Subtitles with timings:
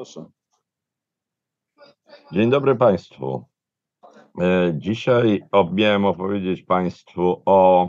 [0.00, 0.24] Proszę.
[2.32, 3.44] Dzień dobry Państwu.
[4.40, 5.42] E, Dzisiaj
[5.72, 7.88] miałem opowiedzieć Państwu o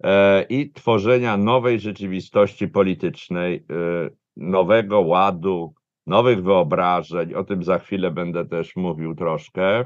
[0.04, 3.62] e, i tworzenia nowej rzeczywistości politycznej, e,
[4.36, 5.74] nowego ładu,
[6.06, 7.34] nowych wyobrażeń.
[7.34, 9.84] O tym za chwilę będę też mówił troszkę.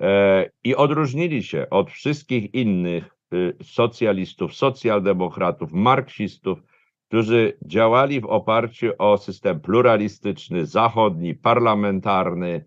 [0.00, 6.58] E, I odróżnili się od wszystkich innych y, socjalistów, socjaldemokratów, marksistów,
[7.08, 12.64] którzy działali w oparciu o system pluralistyczny, zachodni, parlamentarny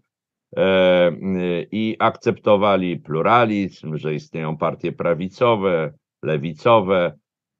[0.58, 7.14] e, y, i akceptowali pluralizm, że istnieją partie prawicowe, lewicowe,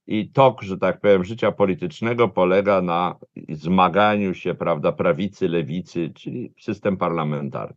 [0.10, 3.16] i tok, że tak powiem, życia politycznego polega na
[3.50, 7.76] zmaganiu się, prawda, prawicy, lewicy, czyli system parlamentarny.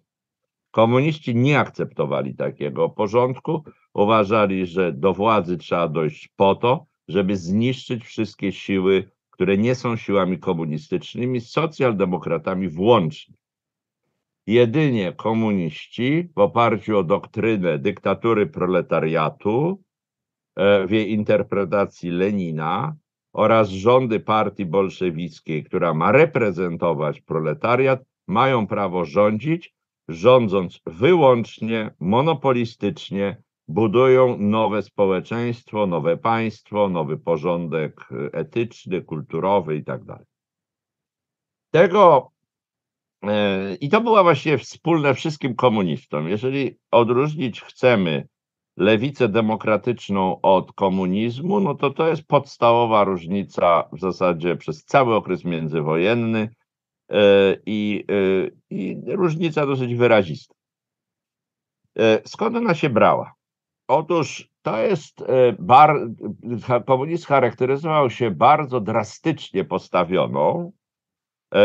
[0.70, 3.64] Komuniści nie akceptowali takiego porządku,
[3.94, 9.96] uważali, że do władzy trzeba dojść po to, żeby zniszczyć wszystkie siły, które nie są
[9.96, 13.34] siłami komunistycznymi, z socjaldemokratami włącznie.
[14.46, 19.82] Jedynie komuniści w oparciu o doktrynę dyktatury proletariatu
[20.56, 22.96] w jej interpretacji Lenina
[23.32, 29.74] oraz rządy partii bolszewickiej, która ma reprezentować proletariat, mają prawo rządzić,
[30.08, 40.00] rządząc wyłącznie, monopolistycznie, budują nowe społeczeństwo, nowe państwo, nowy porządek e, etyczny, kulturowy i tak.
[41.70, 42.32] Tego
[43.22, 46.28] e, i to było właściwie wspólne wszystkim komunistom.
[46.28, 48.28] Jeżeli odróżnić chcemy
[48.76, 55.44] lewicę demokratyczną od komunizmu, no to to jest podstawowa różnica w zasadzie przez cały okres
[55.44, 56.48] międzywojenny
[57.08, 57.16] e,
[57.66, 60.54] i, e, i różnica dosyć wyrazista.
[61.98, 63.34] E, Skąd ona się brała?
[63.88, 65.24] Otóż to jest,
[65.58, 65.96] bar,
[66.86, 70.72] komunizm charakteryzował się bardzo drastycznie postawioną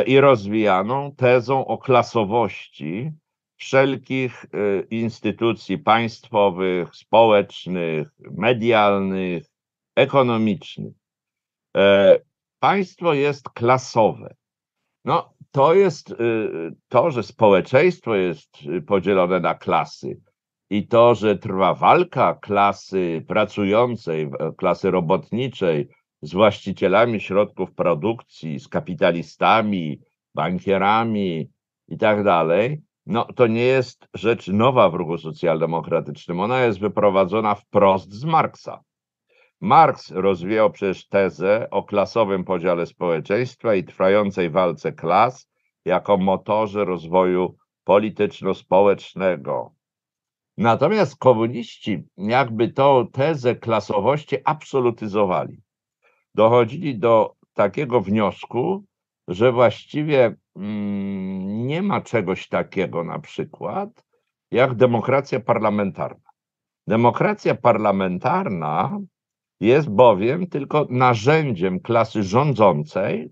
[0.06, 3.12] i rozwijaną tezą o klasowości
[3.58, 4.46] wszelkich
[4.90, 9.46] instytucji państwowych, społecznych, medialnych,
[9.96, 10.94] ekonomicznych.
[12.60, 14.36] Państwo jest klasowe.
[15.06, 16.16] No, to jest
[16.88, 18.58] to, że społeczeństwo jest
[18.88, 20.22] podzielone na klasy
[20.70, 25.90] i to, że trwa walka klasy pracującej, klasy robotniczej
[26.22, 30.02] z właścicielami środków produkcji, z kapitalistami,
[30.36, 31.50] bankierami
[31.88, 36.40] i tak dalej, no to nie jest rzecz nowa w ruchu socjaldemokratycznym.
[36.40, 38.84] Ona jest wyprowadzona wprost z Marksa.
[39.62, 45.50] Marks rozwijał przecież tezę o klasowym podziale społeczeństwa i trwającej walce klas
[45.86, 49.74] jako motorze rozwoju polityczno-społecznego.
[50.58, 55.62] Natomiast komuniści jakby tą tezę klasowości absolutyzowali.
[56.36, 58.84] Dochodzili do takiego wniosku,
[59.28, 64.06] że właściwie nie ma czegoś takiego na przykład
[64.52, 66.30] jak demokracja parlamentarna.
[66.88, 69.00] Demokracja parlamentarna
[69.60, 73.32] jest bowiem tylko narzędziem klasy rządzącej,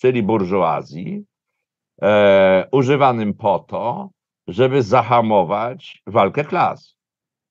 [0.00, 1.24] czyli burżuazji,
[2.02, 4.10] e, używanym po to,
[4.46, 6.96] żeby zahamować walkę klas,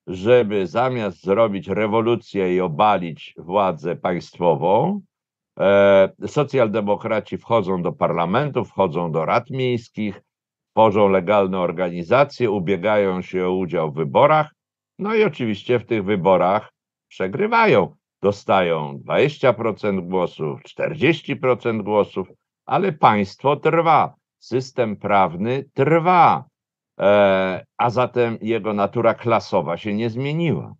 [0.06, 5.00] żeby zamiast zrobić rewolucję i obalić władzę państwową,
[6.26, 10.20] socjaldemokraci wchodzą do parlamentu, wchodzą do rad miejskich,
[10.72, 14.54] tworzą legalne organizacje, ubiegają się o udział w wyborach,
[14.98, 16.72] no i oczywiście w tych wyborach
[17.08, 17.94] przegrywają.
[18.22, 22.28] Dostają 20% głosów, 40% głosów,
[22.66, 26.44] ale państwo trwa, system prawny trwa,
[27.00, 30.74] e, a zatem jego natura klasowa się nie zmieniła.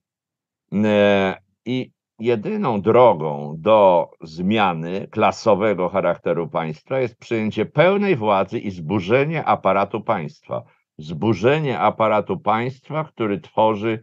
[0.73, 1.37] E,
[1.67, 10.01] I jedyną drogą do zmiany klasowego charakteru państwa jest przyjęcie pełnej władzy i zburzenie aparatu
[10.01, 10.63] państwa.
[10.99, 14.01] Zburzenie aparatu państwa, który tworzy,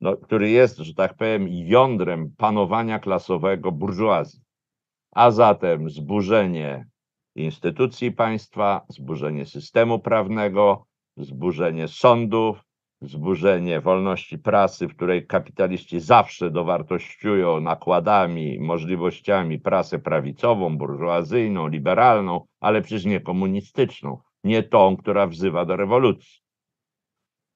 [0.00, 4.40] no, który jest, że tak powiem, jądrem panowania klasowego burżuazji.
[5.12, 6.86] A zatem zburzenie
[7.34, 10.86] instytucji państwa, zburzenie systemu prawnego,
[11.16, 12.64] zburzenie sądów,
[13.02, 22.82] zburzenie wolności prasy, w której kapitaliści zawsze dowartościują nakładami, możliwościami prasę prawicową, burżuazyjną, liberalną, ale
[22.82, 26.42] przecież nie komunistyczną, nie tą, która wzywa do rewolucji.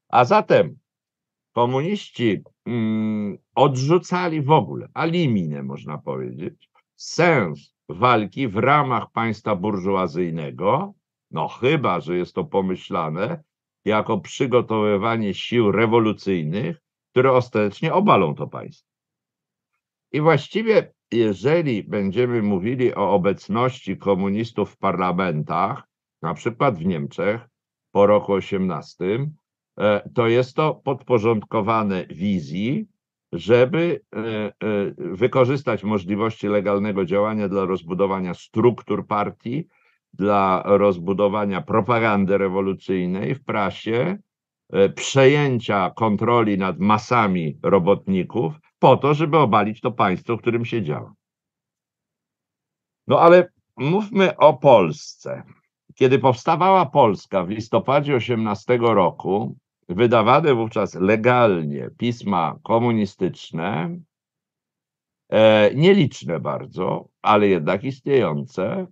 [0.08, 0.78] A zatem
[1.52, 10.94] komuniści mm, odrzucali w ogóle, aliminę można powiedzieć, sens walki w ramach państwa burżuazyjnego,
[11.30, 13.42] no chyba, że jest to pomyślane
[13.86, 18.90] jako przygotowywanie sił rewolucyjnych, które ostatecznie obalą to państwo.
[20.12, 25.88] I właściwie, jeżeli będziemy mówili o obecności komunistów w parlamentach,
[26.22, 27.40] na przykład w Niemczech
[27.92, 29.04] po roku 18,
[29.78, 32.88] e, to jest to podporządkowane wizji,
[33.32, 34.52] żeby e, e,
[34.98, 39.68] wykorzystać możliwości legalnego działania dla rozbudowania struktur partii,
[40.16, 44.18] dla rozbudowania propagandy rewolucyjnej w prasie,
[44.72, 50.82] e, przejęcia kontroli nad masami robotników, po to, żeby obalić to państwo, w którym się
[50.82, 51.14] działa.
[53.06, 55.42] No ale mówmy o Polsce.
[55.94, 59.56] Kiedy powstawała Polska w listopadzie 18 roku,
[59.88, 63.98] wydawane wówczas legalnie pisma komunistyczne,
[65.28, 68.86] e, nieliczne bardzo, ale jednak istniejące,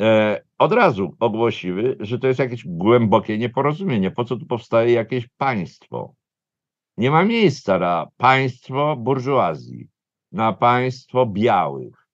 [0.00, 4.10] e, od razu ogłosiły, że to jest jakieś głębokie nieporozumienie.
[4.10, 6.14] Po co tu powstaje jakieś państwo?
[6.96, 9.88] Nie ma miejsca na państwo burżuazji,
[10.32, 12.06] na państwo białych,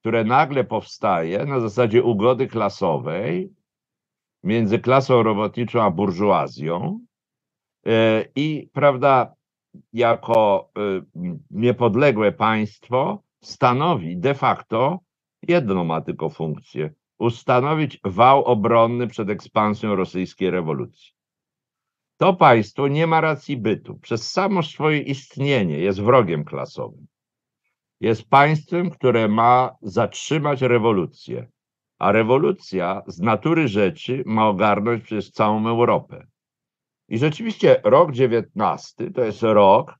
[0.00, 3.52] które nagle powstaje na zasadzie ugody klasowej
[4.44, 7.00] między klasą robotniczą a burżuazją
[7.86, 9.34] e, i, prawda,
[9.92, 10.80] jako e,
[11.50, 14.98] niepodległe państwo stanowi de facto
[15.42, 21.12] jedną ma tylko funkcję ustanowić wał obronny przed ekspansją rosyjskiej rewolucji.
[22.16, 23.98] To państwo nie ma racji bytu.
[23.98, 27.06] Przez samo swoje istnienie jest wrogiem klasowym.
[28.00, 31.48] Jest państwem, które ma zatrzymać rewolucję,
[31.98, 36.26] a rewolucja z natury rzeczy ma ogarnąć przez całą Europę.
[37.08, 39.94] I rzeczywiście rok XIX to jest rok,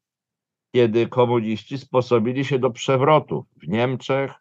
[0.75, 4.35] kiedy komuniści sposobili się do przewrotów w Niemczech,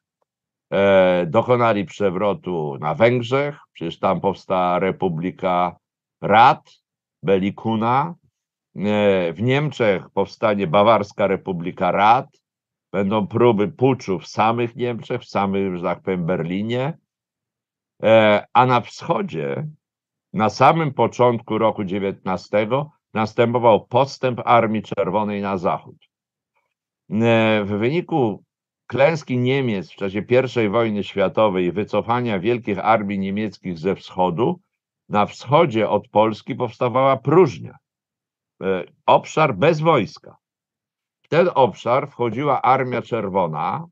[1.28, 5.76] dokonali przewrotu na Węgrzech, przecież tam powstała Republika
[6.22, 6.72] Rad,
[7.24, 8.16] Belikuna,
[8.76, 12.28] e, w Niemczech powstanie Bawarska Republika Rad,
[12.92, 16.98] będą próby puczu w samych Niemczech, w samym, że tak powiem, Berlinie,
[18.04, 19.68] e, a na wschodzie,
[20.34, 22.72] na samym początku roku XIX
[23.14, 25.96] następował postęp Armii Czerwonej na zachód.
[27.12, 28.44] E, w wyniku
[28.88, 30.24] klęski Niemiec w czasie
[30.66, 34.60] I wojny światowej wycofania wielkich armii niemieckich ze wschodu,
[35.10, 37.78] na wschodzie od Polski powstawała próżnia.
[38.64, 40.38] E, obszar bez wojska.
[41.22, 43.88] W ten obszar wchodziła Armia Czerwona,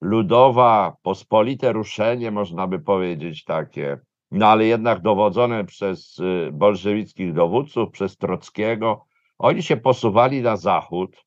[0.00, 3.98] ludowa, pospolite ruszenie, można by powiedzieć takie,
[4.30, 9.04] no ale jednak dowodzone przez e, bolszewickich dowódców, przez Trockiego.
[9.38, 11.24] Oni się posuwali na zachód,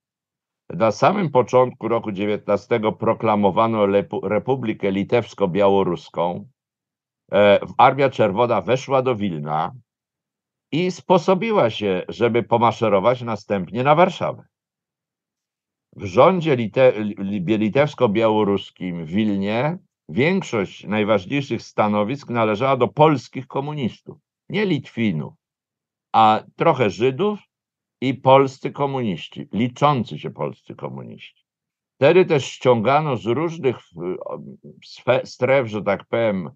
[0.70, 2.70] na samym początku roku XIX
[3.00, 3.86] proklamowano
[4.24, 6.46] Republikę Litewsko-Białoruską.
[7.32, 9.72] E, Armia Czerwona weszła do Wilna
[10.72, 14.44] i sposobiła się, żeby pomaszerować następnie na Warszawę.
[15.96, 16.94] W rządzie lite,
[17.58, 19.78] litewsko-białoruskim w Wilnie
[20.10, 24.18] większość najważniejszych stanowisk należała do polskich komunistów,
[24.50, 25.34] nie Litwinów,
[26.14, 27.40] a trochę Żydów
[28.02, 31.46] i polscy komuniści, liczący się polscy komuniści.
[31.96, 33.78] Wtedy też ściągano z różnych
[35.24, 36.50] stref, że tak powiem,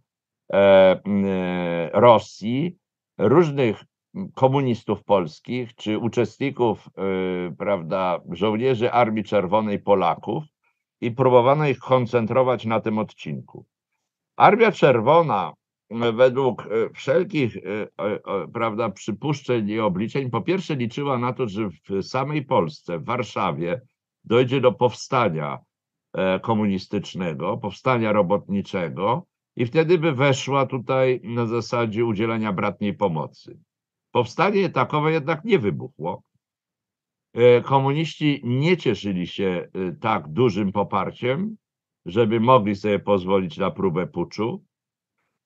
[0.53, 2.77] e, e, Rosji,
[3.17, 3.83] różnych
[4.33, 10.43] komunistów polskich, czy uczestników, e, prawda, żołnierzy Armii Czerwonej Polaków
[11.01, 13.65] i próbowano ich koncentrować na tym odcinku.
[14.37, 15.53] Armia Czerwona
[16.13, 17.61] według e, wszelkich e,
[17.97, 23.05] e, prawda, przypuszczeń i obliczeń, po pierwsze liczyła na to, że w samej Polsce, w
[23.05, 23.81] Warszawie
[24.23, 25.59] dojdzie do powstania
[26.41, 33.59] komunistycznego, powstania robotniczego i wtedy by weszła tutaj na zasadzie udzielania bratniej pomocy.
[34.11, 36.23] Powstanie takowe jednak nie wybuchło.
[37.33, 41.57] e, komuniści nie cieszyli się e, tak dużym poparciem,
[42.05, 44.63] żeby mogli sobie pozwolić na próbę puczu.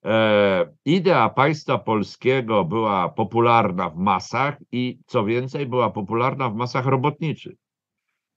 [0.06, 6.86] E, idea państwa polskiego była popularna w masach i co więcej, była popularna w masach
[6.86, 7.56] robotniczych.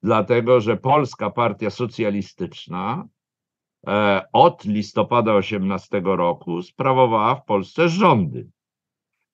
[0.03, 3.09] Dlatego, że Polska Partia Socjalistyczna
[4.33, 8.49] od listopada 18 roku sprawowała w Polsce rządy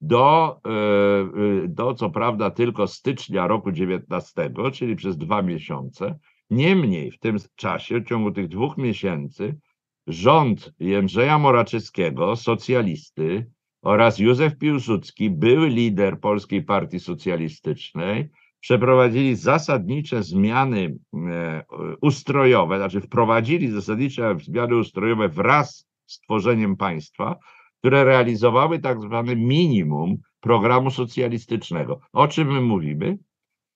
[0.00, 6.18] do, e, e, do co prawda tylko stycznia roku 19, czyli przez dwa miesiące.
[6.50, 9.58] Niemniej w tym czasie, w ciągu tych dwóch miesięcy,
[10.06, 13.50] rząd Jędrzeja Moraczyckiego, socjalisty,
[13.82, 18.28] oraz Józef Piłsudski, były lider Polskiej Partii Socjalistycznej,
[18.60, 21.64] przeprowadzili zasadnicze zmiany e,
[22.00, 27.38] ustrojowe, znaczy wprowadzili zasadnicze zmiany ustrojowe wraz z tworzeniem państwa,
[27.78, 32.00] które realizowały tak zwane minimum programu socjalistycznego.
[32.12, 33.18] O czym my mówimy?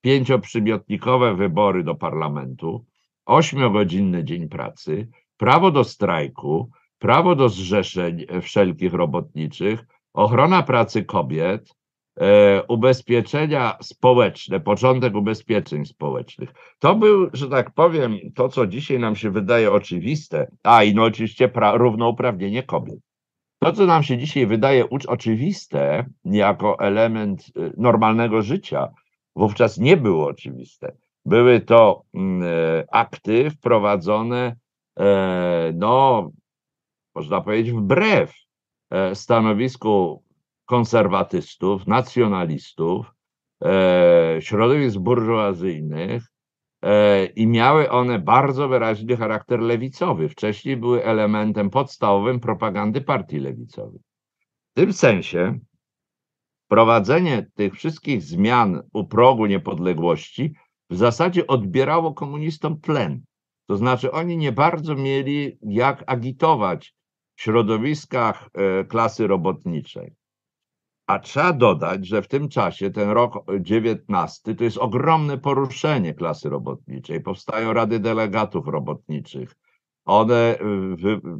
[0.01, 2.85] Pięcioprzymiotnikowe wybory do parlamentu,
[3.25, 5.07] ośmiogodzinny dzień pracy,
[5.39, 6.69] prawo do strajku,
[6.99, 11.75] prawo do zrzeszeń wszelkich robotniczych, ochrona pracy kobiet,
[12.19, 16.53] e, ubezpieczenia społeczne, początek ubezpieczeń społecznych.
[16.79, 21.03] To był, że tak powiem, to, co dzisiaj nam się wydaje oczywiste, a i no
[21.03, 22.99] oczywiście równouprawnienie kobiet.
[23.59, 28.87] To, co nam się dzisiaj wydaje oczywiste jako element y, normalnego życia,
[29.35, 30.95] wówczas nie było oczywiste.
[31.25, 34.55] Były to mm, e, akty wprowadzone,
[35.73, 36.29] no,
[37.15, 38.33] można powiedzieć, wbrew
[38.89, 40.23] e, stanowisku
[40.65, 43.13] konserwatystów, nacjonalistów,
[44.39, 46.23] środowisk burżuazyjnych,
[46.81, 50.29] E, i miały one bardzo wyraźny charakter lewicowy.
[50.29, 53.99] Wcześniej były elementem podstawowym propagandy partii lewicowej.
[54.71, 55.59] W tym sensie
[56.65, 60.53] wprowadzenie tych wszystkich zmian u progu niepodległości
[60.89, 63.21] w zasadzie odbierało komunistom tlen.
[63.69, 66.95] To znaczy oni nie bardzo mieli jak agitować
[67.35, 70.13] w środowiskach e, klasy robotniczej.
[71.07, 76.49] A trzeba dodać, że w tym czasie, ten rok 19, to jest ogromne poruszenie klasy
[76.49, 77.21] robotniczej.
[77.21, 79.55] Powstają rady delegatów robotniczych.
[80.05, 80.55] One,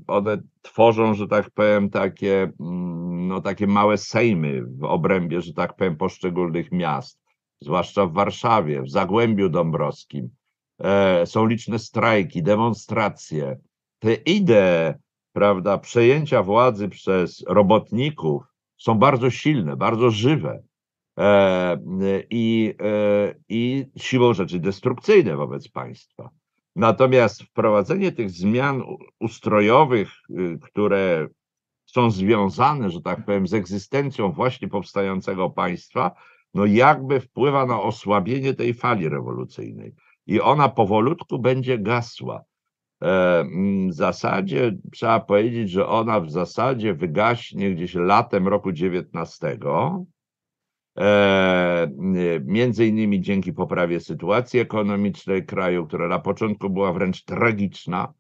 [0.08, 5.76] one tworzą, że tak powiem, takie, mm, no, takie małe sejmy w obrębie, że tak
[5.76, 7.20] powiem, poszczególnych miast,
[7.62, 10.39] zwłaszcza w Warszawie, w Zagłębiu Dąbrowskim.
[10.80, 13.60] E, są liczne strajki, demonstracje.
[14.00, 14.94] Te idee,
[15.34, 18.44] prawda, przejęcia władzy przez robotników,
[18.78, 20.64] są bardzo silne, bardzo żywe
[21.20, 21.78] e,
[22.30, 26.30] i, e, i siłą rzeczy destrukcyjne wobec państwa.
[26.76, 28.84] Natomiast wprowadzenie tych zmian
[29.20, 31.28] ustrojowych, y, które
[31.86, 36.12] są związane, że tak powiem, z egzystencją właśnie powstającego państwa,
[36.54, 39.94] no jakby wpływa na osłabienie tej fali rewolucyjnej.
[40.30, 42.44] I ona powolutku będzie gasła.
[43.04, 43.46] E,
[43.90, 49.58] w zasadzie trzeba powiedzieć, że ona w zasadzie wygaśnie gdzieś latem roku 19.
[50.98, 51.92] E,
[52.44, 58.14] między innymi dzięki poprawie sytuacji ekonomicznej kraju, która na początku była wręcz tragiczna.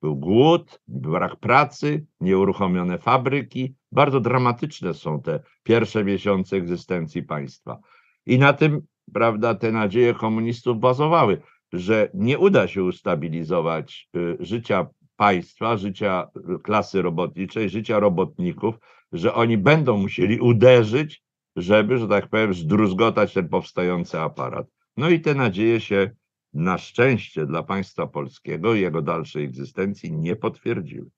[0.00, 3.74] Był głód, brak pracy, nieuruchomione fabryki.
[3.92, 7.78] Bardzo dramatyczne są te pierwsze miesiące egzystencji państwa.
[8.26, 11.42] I na tym, prawda, te nadzieje komunistów bazowały
[11.72, 14.86] że nie uda się ustabilizować y, życia
[15.16, 16.28] państwa, życia
[16.62, 18.74] klasy robotniczej, życia robotników,
[19.12, 21.22] że oni będą musieli uderzyć,
[21.56, 24.66] żeby, że tak powiem, zdruzgotać ten powstający aparat.
[24.96, 26.10] No i te nadzieje się
[26.54, 31.10] na szczęście dla państwa polskiego i jego dalszej egzystencji nie potwierdziły.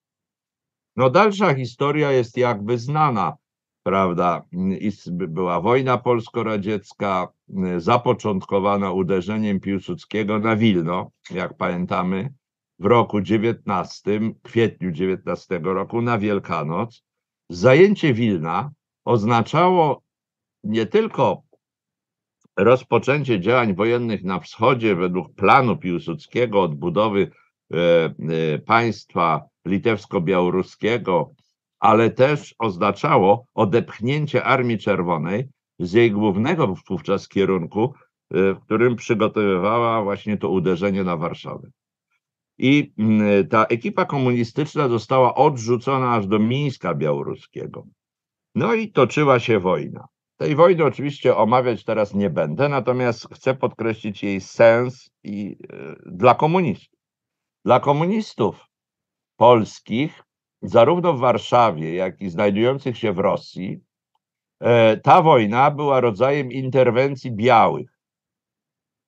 [0.97, 3.37] No dalsza historia jest jakby znana
[3.85, 4.43] prawda,
[5.11, 7.29] była wojna polsko-radziecka,
[7.77, 12.33] zapoczątkowana uderzeniem Piłsudskiego na Wilno, jak pamiętamy,
[12.79, 17.05] w roku 19, kwietniu 19 roku na Wielkanoc.
[17.49, 18.71] Zajęcie Wilna
[19.05, 20.03] oznaczało
[20.65, 21.43] nie tylko
[22.57, 27.31] rozpoczęcie działań wojennych na wschodzie według planu Piłsudskiego odbudowy
[27.73, 31.35] e, e, państwa litewsko-białoruskiego
[31.85, 35.49] ale też oznaczało odepchnięcie Armii Czerwonej
[35.79, 37.95] z jej głównego wówczas kierunku,
[38.35, 41.69] y, w którym przygotowywała właśnie to uderzenie na Warszawę.
[42.59, 47.87] I mm, ta ekipa komunistyczna została odrzucona aż do Mińska Białoruskiego.
[48.55, 50.07] No i toczyła się wojna.
[50.37, 56.35] Tej wojny oczywiście omawiać teraz nie będę, natomiast chcę podkreślić jej sens i y, dla
[56.35, 57.01] komunistów.
[57.65, 58.67] Dla komunistów
[59.37, 60.23] polskich
[60.65, 63.81] zarówno w Warszawie, jak i znajdujących się w Rosji,
[64.61, 67.91] e, ta wojna była rodzajem interwencji białych.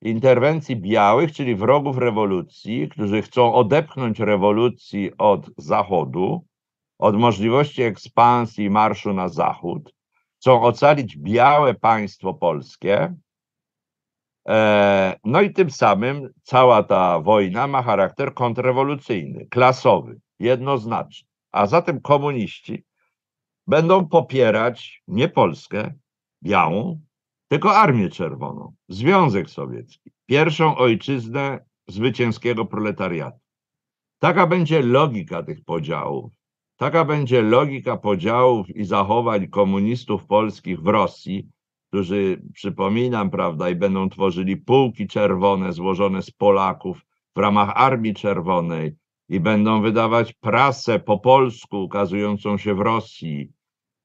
[0.03, 6.47] interwencji białych, czyli wrogów rewolucji, którzy chcą odepchnąć rewolucji od Zachodu,
[6.99, 9.95] od możliwości ekspansji marszu na Zachód,
[10.37, 13.15] chcą ocalić białe państwo polskie.
[14.49, 21.36] E, no i tym samym cała ta wojna ma charakter kontrrewolucyjny, klasowy, jednoznaczny.
[21.57, 22.85] A zatem komuniści
[23.67, 25.95] będą popierać nie Polskę
[26.43, 27.01] białą,
[27.49, 33.39] tylko Armię Czerwoną, Związek Sowiecki, pierwszą ojczyznę zwycięskiego proletariatu.
[34.19, 36.33] Taka będzie logika tych podziałów.
[36.77, 41.49] Taka będzie logika podziałów i zachowań komunistów polskich w Rosji,
[41.89, 48.97] którzy, przypominam, prawda, i będą tworzyli pułki czerwone złożone z Polaków w ramach Armii Czerwonej
[49.29, 53.53] i będą wydawać prasę po polsku ukazującą się w Rosji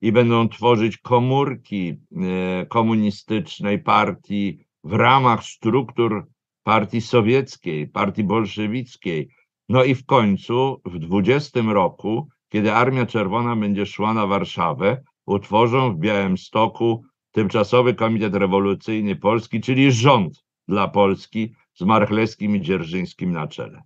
[0.01, 6.27] i będą tworzyć komórki e, komunistycznej partii w ramach struktur
[6.63, 9.29] partii sowieckiej, partii bolszewickiej.
[9.69, 15.93] No i w końcu w 20 roku, kiedy Armia Czerwona będzie szła na Warszawę, utworzą
[15.93, 23.47] w Białymstoku Tymczasowy Komitet Rewolucyjny Polski, czyli rząd dla Polski z Marchlewskim i Dzierżyńskim na
[23.47, 23.81] czele.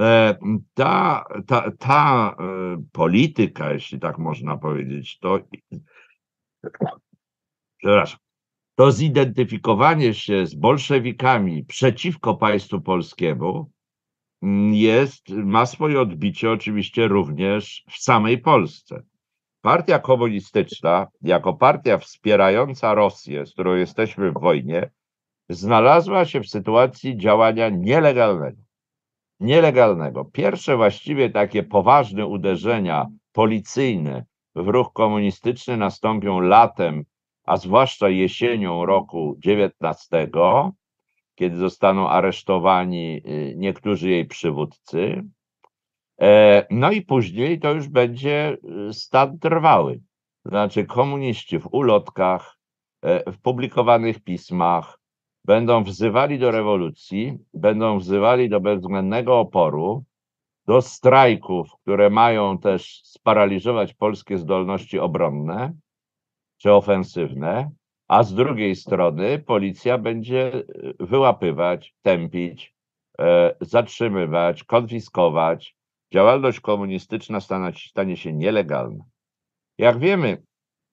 [0.00, 0.38] E,
[0.74, 5.38] ta, ta, ta e, polityka, jeśli tak można powiedzieć, to
[7.76, 8.18] przepraszam,
[8.74, 13.70] to zidentyfikowanie się z bolszewikami przeciwko państwu polskiemu
[14.42, 19.02] mm, jest, ma swoje odbicie oczywiście również w samej Polsce.
[19.60, 24.90] Partia komunistyczna, jako partia wspierająca Rosję, z którą jesteśmy w wojnie,
[25.48, 28.69] znalazła się w sytuacji działania nielegalnego
[29.40, 30.24] nielegalnego.
[30.24, 34.24] Pierwsze właściwie takie poważne uderzenia policyjne
[34.54, 37.04] w ruch komunistyczny nastąpią latem,
[37.44, 40.28] a zwłaszcza jesienią roku 19,
[41.34, 45.22] kiedy zostaną aresztowani y, niektórzy jej przywódcy.
[46.20, 48.56] E, no i później to już będzie
[48.88, 50.00] y, stan trwały.
[50.44, 52.58] Znaczy komuniści w ulotkach,
[53.02, 54.99] e, w publikowanych pismach,
[55.44, 60.04] będą wzywali do rewolucji, będą wzywali do bezwzględnego oporu,
[60.66, 65.72] do strajków, które mają też sparaliżować polskie zdolności obronne
[66.58, 67.70] czy ofensywne,
[68.08, 70.62] a z drugiej strony policja będzie e,
[71.00, 72.74] wyłapywać, tępić,
[73.18, 75.76] e, zatrzymywać, konfiskować.
[76.12, 79.04] Działalność komunistyczna stanie, stanie się nielegalna.
[79.78, 80.42] Jak wiemy,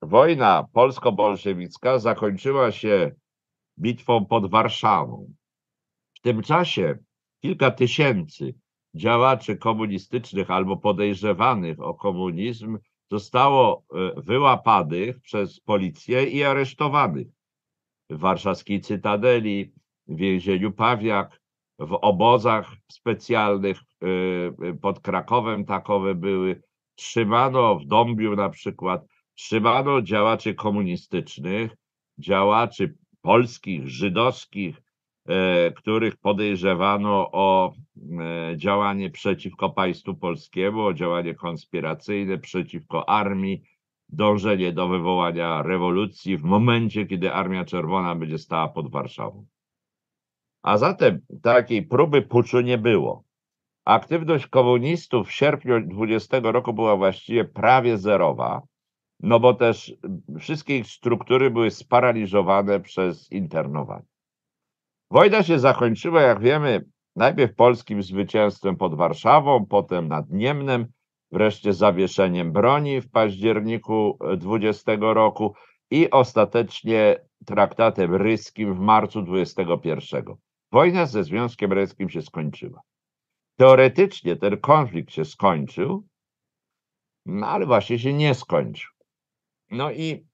[0.02, 3.12] wojna polsko-bolszewicka zakończyła się
[3.80, 5.34] bitwą pod Warszawą.
[6.16, 6.98] W tym czasie
[7.42, 8.56] kilka tysięcy
[8.96, 12.78] działaczy komunistycznych albo podejrzewanych o komunizm
[13.12, 17.28] zostało e, wyłapanych przez policję i aresztowanych
[18.10, 19.74] w warszawskiej Cytadeli,
[20.08, 21.42] w więzieniu Pawiak,
[21.80, 24.08] w obozach specjalnych e,
[24.68, 26.62] e, pod Krakowem takowe były.
[26.96, 31.76] Trzymano w Dąbiu na przykład, trzymano działaczy komunistycznych,
[32.18, 32.96] działaczy
[33.28, 34.82] polskich, żydowskich,
[35.26, 43.62] e, których podejrzewano o e, działanie przeciwko państwu polskiemu, o działanie konspiracyjne przeciwko armii,
[44.10, 49.46] dążenie do wywołania rewolucji w momencie, kiedy Armia Czerwona będzie stała pod Warszawą.
[50.62, 53.24] A zatem takiej próby puczu nie było.
[53.86, 58.62] Aktywność komunistów w sierpniu 20 roku była właściwie prawie zerowa
[59.20, 59.94] no bo też
[60.40, 64.06] wszystkie ich struktury były sparaliżowane przez internowanie.
[65.12, 70.86] Wojna się zakończyła, jak wiemy, najpierw polskim zwycięstwem pod Warszawą, potem nad Niemnem,
[71.32, 75.54] wreszcie zawieszeniem broni w październiku 20 roku
[75.92, 80.24] i ostatecznie traktatem ryskim w marcu 21.
[80.72, 82.82] Wojna ze Związkiem Ryskim się skończyła.
[83.60, 86.08] Teoretycznie ten konflikt się skończył,
[87.26, 88.97] no ale właśnie się nie skończył.
[89.72, 90.26] No i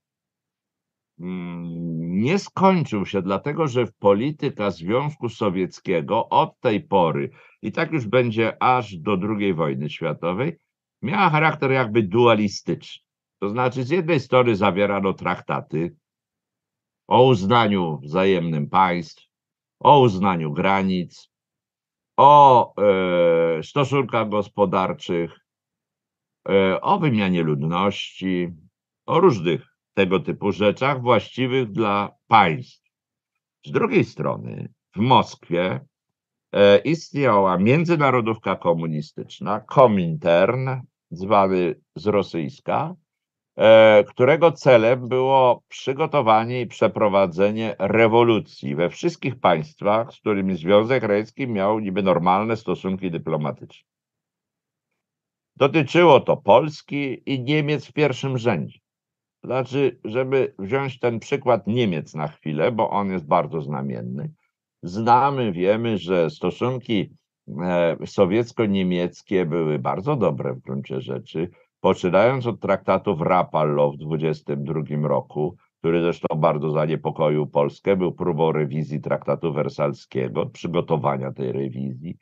[1.19, 7.29] mm, nie skończył się, dlatego że polityka Związku Sowieckiego od tej pory,
[7.61, 10.57] i tak już będzie aż do II wojny światowej,
[11.01, 13.03] miała charakter jakby dualistyczny.
[13.39, 15.95] To znaczy, z jednej strony zawierano traktaty
[17.07, 19.27] o uznaniu wzajemnym państw,
[19.79, 21.29] o uznaniu granic,
[22.17, 25.39] o e, stosunkach gospodarczych,
[26.49, 28.53] e, o wymianie ludności,
[29.05, 32.83] o różnych tego typu rzeczach właściwych dla państw.
[33.65, 35.79] Z drugiej strony w Moskwie
[36.51, 40.69] e, istniała międzynarodówka komunistyczna, Komintern,
[41.11, 42.95] zwany z rosyjska,
[43.55, 51.47] e, którego celem było przygotowanie i przeprowadzenie rewolucji we wszystkich państwach, z którymi Związek Radziecki
[51.47, 53.89] miał niby normalne stosunki dyplomatyczne.
[55.55, 58.82] Dotyczyło to Polski i Niemiec w pierwszym rzędzie.
[59.43, 64.31] Znaczy, żeby wziąć ten przykład Niemiec na chwilę, bo on jest bardzo znamienny.
[64.83, 67.09] Znamy, wiemy, że stosunki
[67.61, 71.49] e, sowiecko-niemieckie były bardzo dobre w gruncie rzeczy,
[71.81, 78.51] poczynając od traktatu w Rapallo w 1922 roku, który zresztą bardzo zaniepokoił Polskę, był próbą
[78.51, 82.17] rewizji traktatu wersalskiego, przygotowania tej rewizji.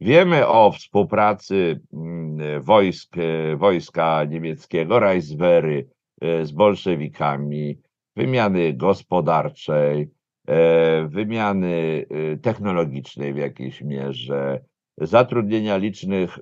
[0.00, 7.78] Wiemy o współpracy mm, wojsk, e, wojska niemieckiego, Reichswehry z bolszewikami,
[8.16, 10.10] wymiany gospodarczej,
[10.46, 12.06] e, wymiany
[12.42, 14.60] technologicznej w jakiejś mierze,
[14.98, 16.38] zatrudnienia licznych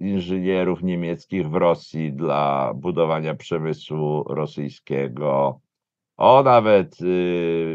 [0.00, 5.60] inżynierów niemieckich w Rosji dla budowania przemysłu rosyjskiego,
[6.16, 6.98] o nawet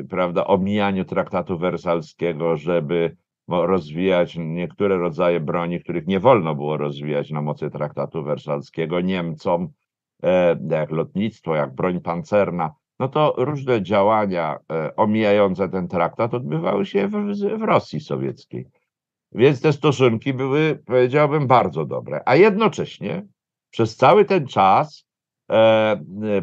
[0.09, 3.15] prawda, omijaniu traktatu wersalskiego, żeby
[3.47, 9.67] rozwijać niektóre rodzaje broni, których nie wolno było rozwijać na mocy traktatu wersalskiego Niemcom, e,
[10.69, 17.07] jak lotnictwo, jak broń pancerna, no to różne działania e, omijające ten traktat odbywały się
[17.07, 17.11] w,
[17.57, 18.67] w Rosji sowieckiej.
[19.31, 22.21] Więc te stosunki były, powiedziałbym, bardzo dobre.
[22.25, 23.25] A jednocześnie
[23.69, 25.05] przez cały ten czas
[25.51, 25.97] e,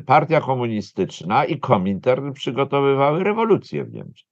[0.06, 4.28] partia komunistyczna i Komintern przygotowywały rewolucję w Niemczech.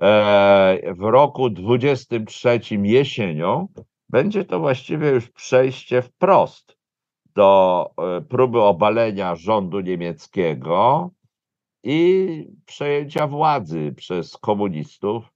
[0.00, 3.68] E, w roku 23 jesienią
[4.08, 6.73] będzie to właściwie już przejście wprost
[7.34, 11.10] do e, próby obalenia rządu niemieckiego
[11.82, 12.28] i
[12.66, 15.32] przejęcia władzy przez komunistów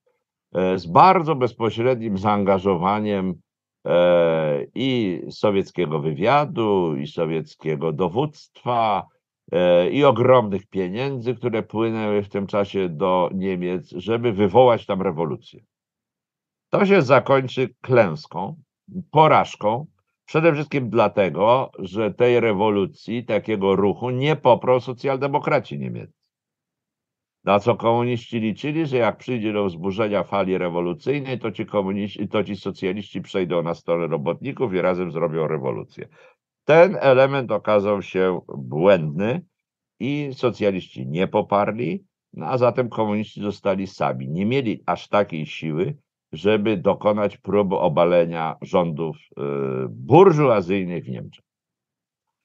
[0.55, 3.35] e, z bardzo bezpośrednim zaangażowaniem
[4.75, 9.07] i sowieckiego wywiadu, i sowieckiego dowództwa,
[9.53, 15.61] E, i ogromnych pieniędzy, które płynęły w tym czasie do Niemiec, żeby wywołać tam rewolucję.
[16.71, 18.57] To się zakończy klęską,
[19.11, 19.87] porażką,
[20.29, 26.19] przede wszystkim dlatego, że tej rewolucji, takiego ruchu nie poprą socjaldemokraci niemieccy.
[27.45, 32.45] Na co komuniści liczyli, że jak przyjdzie do wzburzenia fali rewolucyjnej, to ci, komuniści, to
[32.45, 36.09] ci socjaliści przejdą na stronę robotników i razem zrobią rewolucję.
[36.65, 39.43] Ten element okazał się błędny
[40.01, 44.29] i socjaliści nie poparli, no a zatem komuniści zostali sami.
[44.29, 45.97] Nie mieli aż takiej siły,
[46.33, 49.43] żeby dokonać próby obalenia rządów y,
[49.89, 51.45] burżuazyjnych w Niemczech.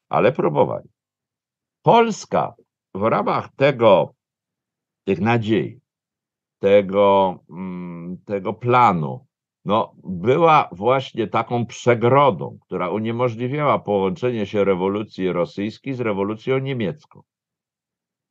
[0.09, 0.89] Ale próbowali.
[1.81, 2.53] Polska
[2.93, 4.13] w ramach tego,
[5.03, 5.79] tych nadziei,
[6.59, 9.25] tego, mm, tego planu
[9.65, 17.21] no, była właśnie taką przegrodą, która uniemożliwiała połączenie się rewolucji rosyjskiej z rewolucją niemiecką.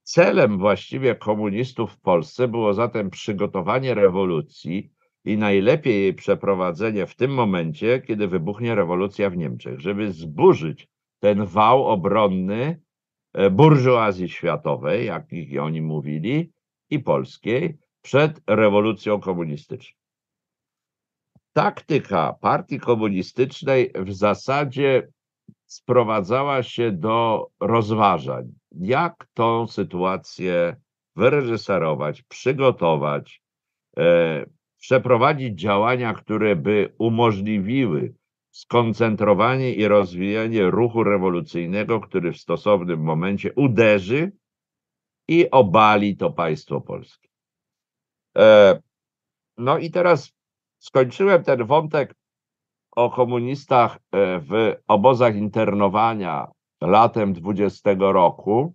[0.03, 4.93] Celem właściwie komunistów w Polsce było zatem przygotowanie rewolucji
[5.25, 10.89] i najlepiej jej przeprowadzenie w tym momencie, kiedy wybuchnie rewolucja w Niemczech, żeby zburzyć
[11.21, 12.81] ten wał obronny
[13.33, 16.53] e, burżuazji światowej, jak ich oni mówili,
[16.91, 19.97] i polskiej przed rewolucją komunistyczną.
[21.53, 25.09] Taktyka partii komunistycznej w zasadzie
[25.67, 30.77] sprowadzała się do rozważań, jak tą sytuację
[31.17, 33.43] wyreżyserować, przygotować,
[33.99, 34.47] e,
[34.83, 38.15] przeprowadzić działania, które by umożliwiły
[38.51, 44.33] skoncentrowanie i rozwijanie ruchu rewolucyjnego, który w stosownym momencie uderzy
[45.29, 47.29] i obali to państwo polskie.
[48.37, 48.81] E,
[49.57, 50.33] no i teraz
[50.79, 52.15] skończyłem ten wątek
[52.91, 53.99] o komunistach e,
[54.41, 56.47] w obozach internowania
[56.81, 58.75] latem 20 roku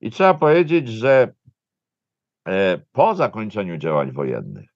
[0.00, 1.34] i trzeba powiedzieć, że
[2.92, 4.74] po zakończeniu działań wojennych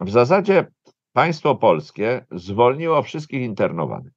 [0.00, 0.66] w zasadzie
[1.12, 4.12] państwo polskie zwolniło wszystkich internowanych.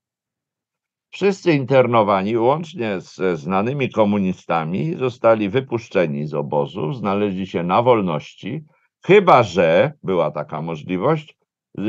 [1.09, 8.65] Wszyscy internowani, łącznie ze znanymi komunistami, zostali wypuszczeni z obozów, znaleźli się na wolności,
[9.05, 11.37] Chyba, że była taka możliwość,
[11.79, 11.83] y,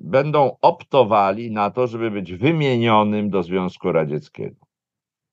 [0.00, 4.56] będą optowali na to, żeby być wymienionym do Związku Radzieckiego.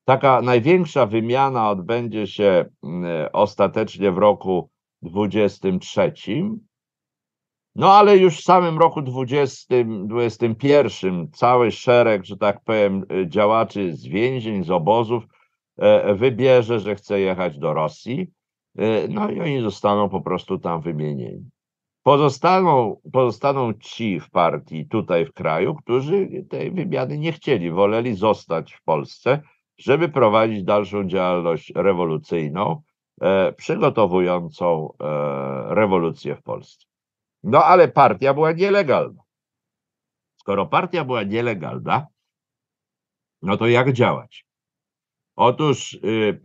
[0.06, 4.70] Taka największa wymiana odbędzie się y, ostatecznie w roku
[5.02, 6.14] 23.
[7.76, 13.94] No ale już w samym roku 20, 21 cały szereg, że tak powiem, y, działaczy
[13.94, 15.24] z więzień, z obozów
[15.78, 18.32] e, wybierze, że chce jechać do Rosji
[18.80, 21.50] E, no i oni zostaną po prostu tam wymienieni.
[22.04, 28.74] Pozostaną, pozostaną ci w partii tutaj w kraju, którzy tej wymiany nie chcieli, woleli zostać
[28.74, 29.42] w Polsce,
[29.78, 32.82] żeby prowadzić dalszą działalność rewolucyjną,
[33.58, 36.86] przygotowującą e, rewolucję w Polsce.
[37.44, 39.24] No ale partia była nielegalna.
[40.36, 42.08] Skoro partia była nielegalna,
[43.42, 44.46] no to jak działać?
[45.36, 46.42] Otóż y,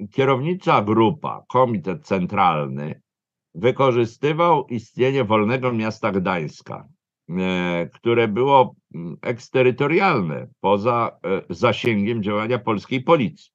[0.00, 3.00] y, kierownicza grupa, Komitet Centralny,
[3.54, 6.88] wykorzystywał istnienie Wolnego Miasta Gdańska,
[7.28, 7.34] y,
[7.94, 11.18] które było mm, eksterytorialne poza
[11.50, 13.52] zasięgiem działania polskiej policji.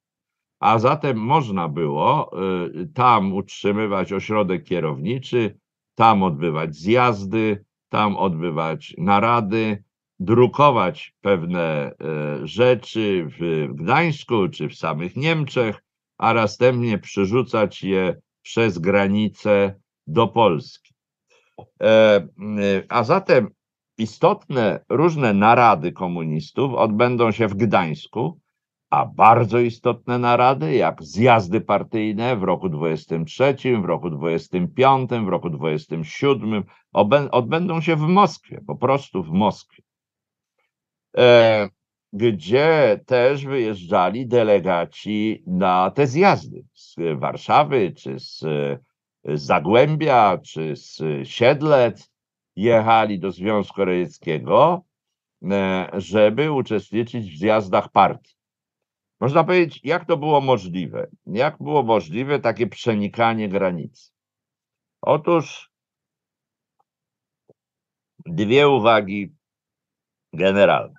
[0.59, 2.31] A zatem można było
[2.71, 5.59] y, tam utrzymywać ośrodek kierowniczy,
[5.95, 9.83] tam odbywać zjazdy, tam odbywać narady,
[10.19, 11.93] drukować pewne e,
[12.47, 15.83] rzeczy w Gdańsku czy w samych Niemczech,
[16.17, 20.93] a następnie przerzucać je przez granicę do Polski.
[21.81, 22.27] E,
[22.89, 23.49] a zatem
[23.97, 28.39] istotne różne narady komunistów odbędą się w Gdańsku,
[28.89, 35.49] a bardzo istotne narady, jak zjazdy partyjne w roku 23, w roku 25, w roku
[35.49, 36.63] 27,
[37.31, 39.83] odbędą się w Moskwie, po prostu w Moskwie.
[41.17, 41.69] E,
[42.13, 48.45] gdzie też wyjeżdżali delegaci na te zjazdy z Warszawy, czy z,
[49.23, 52.11] Zagłębia, czy z Siedlec.
[52.55, 54.85] Jechali do Związku Radzieckiego,
[55.51, 58.36] e, żeby uczestniczyć w zjazdach partii.
[59.19, 61.07] Można powiedzieć, jak to było możliwe?
[61.25, 64.11] Jak było możliwe takie przenikanie granicy?
[65.01, 65.71] Otóż
[68.25, 69.35] dwie uwagi
[70.33, 70.95] generalne.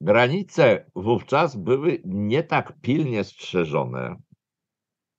[0.00, 4.16] Granice wówczas były nie tak pilnie strzeżone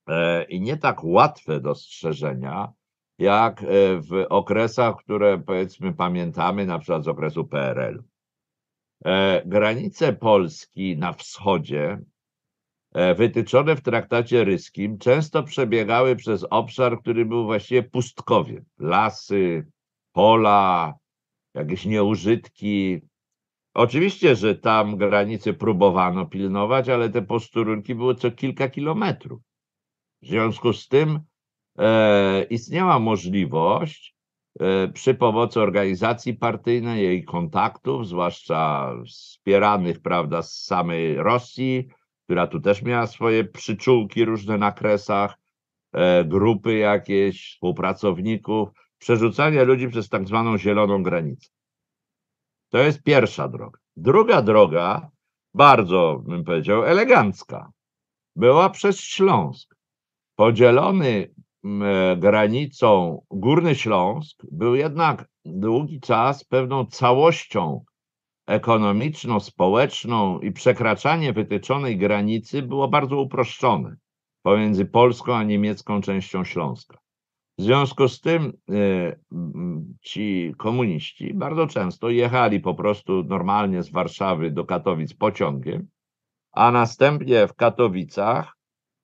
[0.08, 2.72] e, i nie tak łatwe do strzeżenia,
[3.18, 3.66] jak e,
[4.00, 8.02] w okresach, które powiedzmy pamiętamy, na przykład z okresu PRL.
[9.04, 11.98] E, granice Polski na wschodzie,
[13.16, 18.64] wytyczone w traktacie ryskim, często przebiegały przez obszar, który był właściwie pustkowiem.
[18.78, 19.66] Lasy,
[20.12, 20.94] pola,
[21.54, 23.00] jakieś nieużytki,
[23.74, 29.40] Oczywiście, że tam granice próbowano pilnować, ale te posterunki były co kilka kilometrów.
[30.22, 31.20] W związku z tym
[31.78, 34.23] e, istniała możliwość e,
[34.94, 41.88] przy pomocy organizacji partyjnej, jej kontaktów, zwłaszcza wspieranych prawda, z samej Rosji,
[42.24, 45.38] która tu też miała swoje przyczółki różne na kresach,
[45.92, 51.48] e, grupy jakieś, współpracowników, przerzucania ludzi przez tak zwaną zieloną granicę.
[52.68, 53.78] To jest pierwsza droga.
[53.96, 55.10] Druga droga,
[55.54, 57.72] bardzo bym powiedział elegancka,
[58.36, 59.76] była przez Śląsk.
[60.36, 61.43] Podzielony e,
[62.16, 67.84] granicą Górny Śląsk był jednak długi czas pewną całością
[68.46, 73.96] ekonomiczną, społeczną i przekraczanie wytyczonej granicy było bardzo uproszczone
[74.42, 76.98] pomiędzy polską a niemiecką częścią Śląska.
[77.58, 79.20] W związku z tym y,
[80.00, 85.88] ci komuniści bardzo często jechali po prostu normalnie z Warszawy do Katowic pociągiem,
[86.52, 88.56] a następnie w Katowicach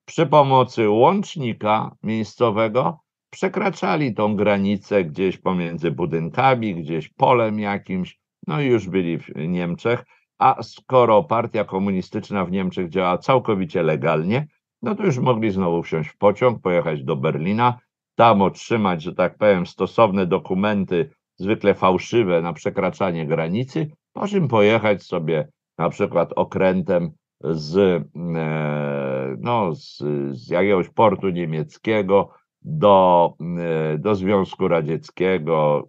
[0.05, 2.99] przy pomocy łącznika miejscowego
[3.31, 10.05] przekraczali tą granicę gdzieś pomiędzy budynkami, gdzieś polem jakimś, no i już byli w Niemczech,
[10.39, 14.47] a skoro partia komunistyczna w Niemczech działa całkowicie legalnie,
[14.81, 17.79] no to już mogli znowu wsiąść w pociąg, pojechać do Berlina,
[18.15, 21.09] tam otrzymać, że tak powiem, stosowne dokumenty,
[21.39, 27.11] zwykle fałszywe, na przekraczanie granicy, po czym pojechać sobie na przykład okrętem
[27.43, 29.97] z, e, no, z,
[30.31, 32.29] z jakiegoś portu niemieckiego
[32.61, 35.87] do, e, do Związku Radzieckiego,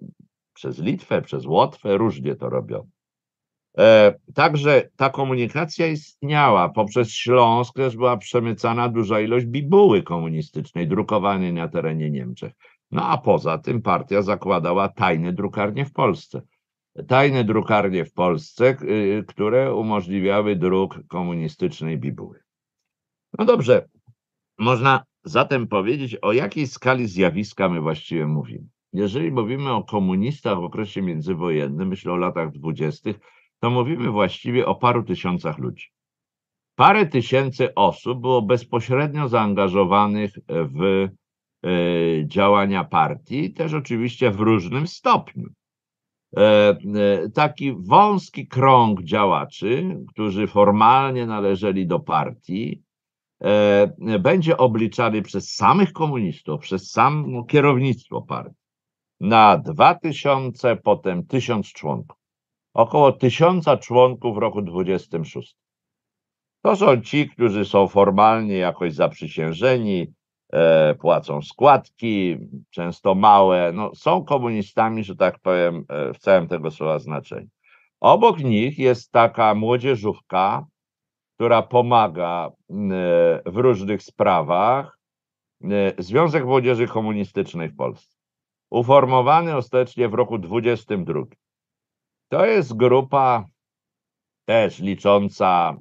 [0.54, 2.88] przez Litwę, przez Łotwę, różnie to robią.
[3.78, 6.68] E, także ta komunikacja istniała.
[6.68, 12.52] Poprzez Śląsk też była przemycana duża ilość bibuły komunistycznej, drukowanej na terenie Niemczech.
[12.90, 16.42] No a poza tym partia zakładała tajne drukarnie w Polsce.
[17.08, 22.40] Tajne drukarnie w Polsce, y, które umożliwiały druk komunistycznej bibuły.
[23.38, 23.88] No dobrze,
[24.58, 28.68] można zatem powiedzieć, o jakiej skali zjawiska my właściwie mówimy.
[28.92, 33.18] Jeżeli mówimy o komunistach w okresie międzywojennym, myślę o latach dwudziestych,
[33.60, 35.86] to mówimy właściwie o paru tysiącach ludzi.
[36.74, 41.08] Parę tysięcy osób było bezpośrednio zaangażowanych w
[41.64, 41.68] e,
[42.26, 45.48] działania partii, też oczywiście w różnym stopniu.
[46.36, 46.76] E, e,
[47.34, 52.82] taki wąski krąg działaczy, którzy formalnie należeli do partii,
[54.20, 58.56] będzie obliczany przez samych komunistów, przez samo kierownictwo partii
[59.20, 62.22] na dwa tysiące, potem tysiąc członków
[62.74, 65.56] około tysiąca członków w roku 26.
[66.62, 70.06] To są ci, którzy są formalnie jakoś zaprzysiężeni,
[70.52, 72.36] e, płacą składki,
[72.70, 77.48] często małe, no, są komunistami, że tak powiem, e, w całym tego słowa znaczeniu.
[78.00, 80.66] Obok nich jest taka młodzieżówka,
[81.34, 82.52] która pomaga e,
[83.46, 84.98] w różnych sprawach.
[85.98, 88.16] Związek Młodzieży Komunistycznej w Polsce,
[88.70, 91.20] uformowany ostatecznie w roku 22.
[92.28, 93.44] To jest grupa
[94.44, 95.76] też licząca,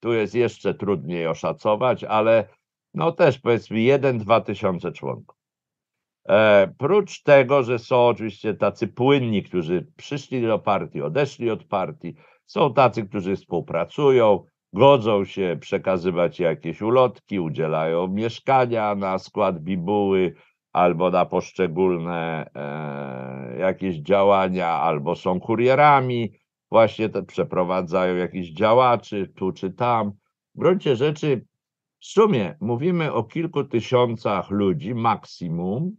[0.00, 2.48] tu jest jeszcze trudniej oszacować, ale
[2.94, 5.36] no też powiedzmy 1-2 tysiące członków.
[6.28, 12.14] E, prócz tego, że są oczywiście tacy płynni, którzy przyszli do partii, odeszli od partii,
[12.46, 20.34] są tacy, którzy współpracują, godzą się przekazywać jakieś ulotki, udzielają mieszkania na skład bibuły
[20.72, 26.32] albo na poszczególne e, jakieś działania, albo są kurierami,
[26.70, 30.12] właśnie te przeprowadzają jakichś działaczy tu czy tam.
[30.54, 31.44] W gruncie rzeczy,
[32.02, 35.96] w sumie mówimy o kilku tysiącach ludzi maksimum,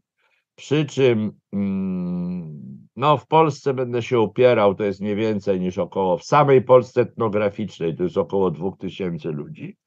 [0.56, 6.18] przy czym mm, no, w Polsce będę się upierał, to jest nie więcej niż około,
[6.18, 9.78] w samej Polsce etnograficznej to jest około 2000 ludzi,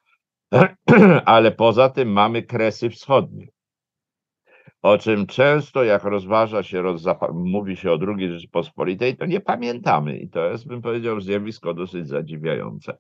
[1.25, 3.49] ale poza tym mamy kresy wschodnie.
[4.83, 6.83] O czym często, jak rozważa się,
[7.33, 10.19] mówi się o II Rzeczypospolitej, to nie pamiętamy.
[10.19, 12.99] I to jest, bym powiedział, zjawisko dosyć zadziwiające,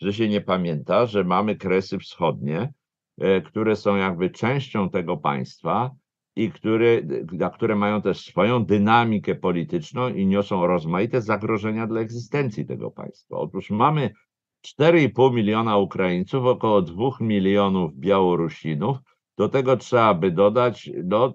[0.00, 2.72] że się nie pamięta, że mamy kresy wschodnie,
[3.18, 5.90] e, które są jakby częścią tego państwa,
[6.36, 7.02] i które,
[7.54, 13.36] które mają też swoją dynamikę polityczną i niosą rozmaite zagrożenia dla egzystencji tego państwa.
[13.36, 14.10] Otóż mamy
[14.66, 18.98] 4,5 miliona Ukraińców, około 2 milionów Białorusinów.
[19.38, 21.34] Do tego trzeba by dodać, no,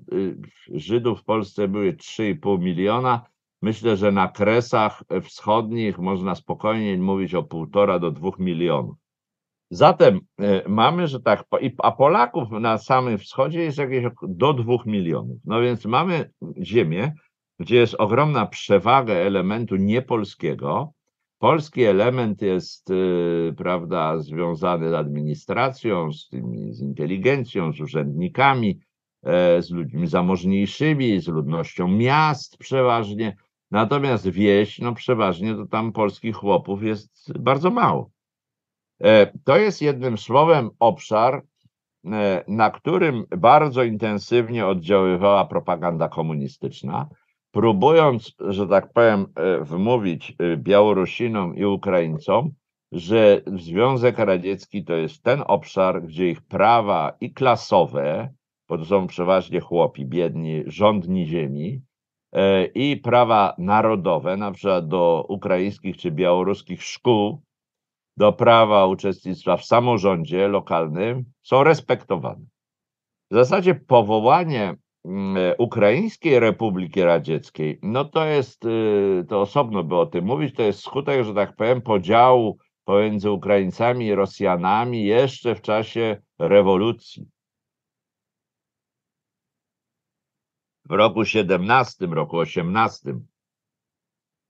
[0.74, 3.22] Żydów w Polsce były 3,5 miliona.
[3.66, 8.96] Myślę, że na kresach wschodnich można spokojnie mówić o 1,5 do 2 milionów.
[9.70, 11.44] Zatem e, mamy, że tak,
[11.78, 15.38] a Polaków na samym wschodzie jest jakieś do dwóch milionów.
[15.46, 17.14] No więc mamy ziemię,
[17.60, 20.94] gdzie jest ogromna przewaga elementu niepolskiego.
[21.40, 28.80] Polski element jest, e, prawda, związany z administracją, z, tymi, z inteligencją, z urzędnikami,
[29.24, 33.36] e, z ludźmi zamożniejszymi, z ludnością miast przeważnie.
[33.72, 38.10] Natomiast wieś, no przeważnie to tam polskich chłopów jest bardzo mało.
[39.02, 41.44] E, to jest jednym słowem obszar,
[42.06, 47.10] e, na którym bardzo intensywnie oddziaływała propaganda komunistyczna,
[47.52, 52.52] próbując, że tak powiem, e, wmówić Białorusinom i Ukraińcom,
[52.92, 58.34] że Związek Radziecki to jest ten obszar, gdzie ich prawa i klasowe,
[58.70, 61.82] bo to są przeważnie chłopi, biedni, rządni ziemi,
[62.76, 67.42] i prawa narodowe, na przykład do ukraińskich czy białoruskich szkół,
[68.18, 72.46] do prawa uczestnictwa w samorządzie lokalnym są respektowane.
[73.32, 80.06] W zasadzie powołanie mm, Ukraińskiej Republiki Radzieckiej, no to jest, y, to osobno by o
[80.06, 85.62] tym mówić, to jest skutek, że tak powiem, podziału pomiędzy Ukraińcami i Rosjanami jeszcze w
[85.62, 87.35] czasie rewolucji.
[90.86, 93.20] W roku 17, roku 18.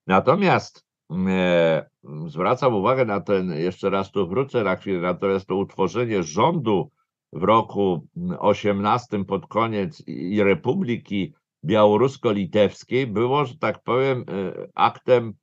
[0.08, 0.86] Natomiast
[1.28, 1.90] e,
[2.28, 6.92] zwracam uwagę na ten, jeszcze raz tu wrócę na chwilę, natomiast to utworzenie rządu
[7.34, 8.08] w roku
[8.40, 11.34] 18 pod koniec i Republiki
[11.66, 15.34] Białorusko-Litewskiej było, że tak powiem, e, aktem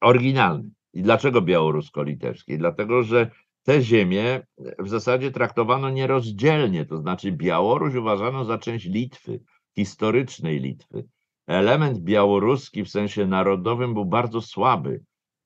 [0.00, 0.70] oryginalnym.
[0.92, 2.58] I dlaczego białorusko-litewskiej?
[2.58, 3.30] Dlatego, że
[3.62, 4.46] te ziemie
[4.78, 9.40] w zasadzie traktowano nierozdzielnie, to znaczy Białoruś uważano za część Litwy,
[9.78, 11.08] historycznej Litwy.
[11.46, 15.04] Element białoruski w sensie narodowym był bardzo słaby.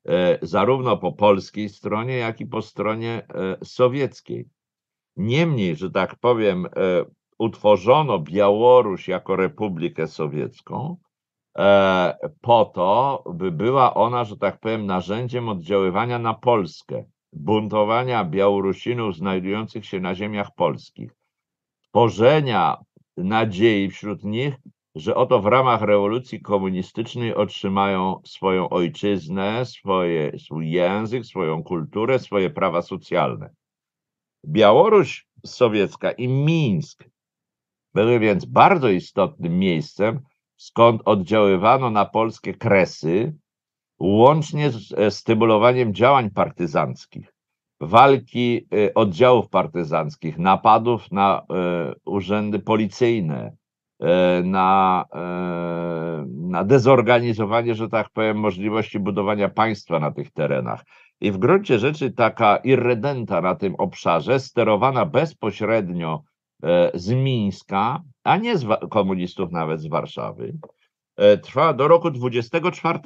[0.09, 4.49] E, zarówno po polskiej stronie, jak i po stronie e, sowieckiej.
[5.17, 6.71] Niemniej, że tak powiem, e,
[7.39, 10.97] utworzono Białoruś jako Republikę Sowiecką
[12.41, 19.87] po to, by była ona, że tak powiem, narzędziem oddziaływania na Polskę, buntowania Białorusinów znajdujących
[19.87, 21.17] się na ziemiach polskich,
[21.83, 22.77] tworzenia
[23.25, 24.55] nadziei wśród nich,
[24.95, 32.51] że oto w ramach rewolucji komunistycznej otrzymają swoją ojczyznę, swoje, swój język, swoją kulturę, swoje
[32.51, 33.51] prawa socjalne.
[34.47, 37.05] Białoruś sowiecka i Mińsk
[37.95, 40.21] były więc bardzo istotnym miejscem,
[40.57, 43.37] skąd oddziaływano na polskie kresy,
[43.99, 47.35] łącznie z stymulowaniem działań partyzanckich,
[47.81, 53.53] walki y, oddziałów partyzanckich, napadów na y, urzędy policyjne,
[54.01, 55.05] E, na
[56.27, 60.85] na dezorganizowanie, że tak powiem, możliwości budowania państwa na tych terenach.
[61.21, 66.23] I w gruncie rzeczy taka irredenta na tym obszarze, sterowana bezpośrednio
[66.95, 70.59] z Mińska, a nie z komunistów nawet z Warszawy,
[71.43, 72.99] trwa do roku 24,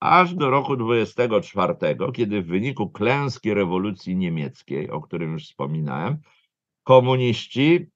[0.00, 1.74] aż do roku 24,
[2.14, 6.16] kiedy w wyniku klęski rewolucji niemieckiej, o którym już wspominałem,
[6.84, 7.86] komuniści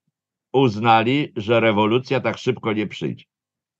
[0.52, 3.24] uznali, że rewolucja tak szybko nie przyjdzie.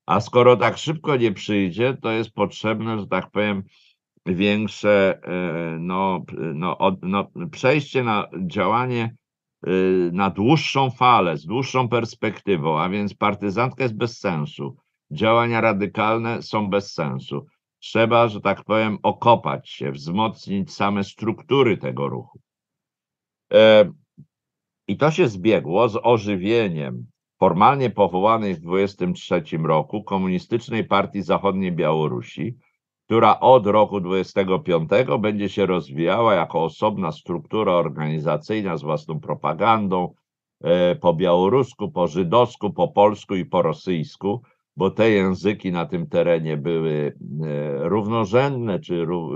[0.07, 3.63] A skoro tak szybko nie przyjdzie, to jest potrzebne, że tak powiem,
[4.27, 9.17] większe e, no, no, no, przejście na działanie
[9.67, 9.71] e,
[10.13, 14.77] na dłuższą falę, z dłuższą perspektywą, a więc partyzantka jest bez sensu.
[15.11, 17.47] Działania radykalne są bez sensu.
[17.85, 22.41] Trzeba, że tak powiem, okopać się, wzmocnić same struktury tego ruchu.
[23.53, 23.93] E,
[24.89, 27.07] I to się zbiegło z ożywieniem
[27.39, 32.57] formalnie powołanej w 1923 roku Komunistycznej Partii Zachodniej Białorusi,
[33.07, 40.15] która od roku 25 będzie się rozwijała jako osobna struktura organizacyjna z własną propagandą
[40.61, 44.43] e, po białorusku, po żydowsku, po polsku i po rosyjsku,
[44.77, 49.31] bo te języki na tym terenie były e, równorzędne, czy no,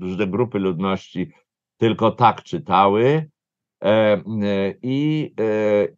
[0.00, 1.30] różne grupy ludności
[1.78, 3.28] tylko tak czytały,
[3.84, 5.34] E, e, i,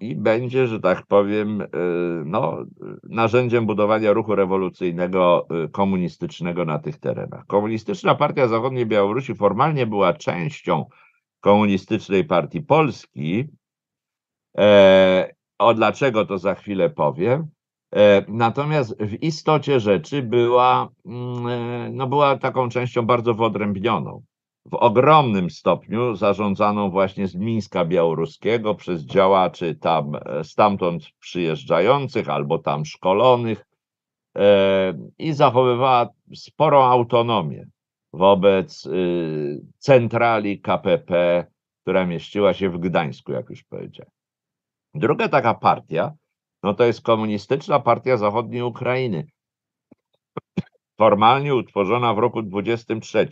[0.01, 1.63] i będzie, że tak powiem,
[2.25, 2.65] no,
[3.03, 7.47] narzędziem budowania ruchu rewolucyjnego komunistycznego na tych terenach.
[7.47, 10.85] Komunistyczna Partia Zachodniej Białorusi formalnie była częścią
[11.41, 13.49] Komunistycznej Partii Polski.
[15.59, 17.47] O dlaczego to za chwilę powiem.
[18.29, 24.23] Natomiast w istocie rzeczy była, mm, no była taką częścią bardzo wyodrębnioną
[24.71, 32.59] w ogromnym stopniu zarządzaną właśnie z Mińska Białoruskiego przez działaczy tam e, stamtąd przyjeżdżających albo
[32.59, 33.67] tam szkolonych
[34.37, 37.67] e, i zachowywała sporą autonomię
[38.13, 41.45] wobec y, centrali KPP,
[41.83, 44.11] która mieściła się w Gdańsku, jak już powiedziałem.
[44.95, 46.13] Druga taka partia,
[46.67, 49.27] no to jest Komunistyczna Partia Zachodniej Ukrainy,
[50.99, 53.29] formalnie utworzona w roku 23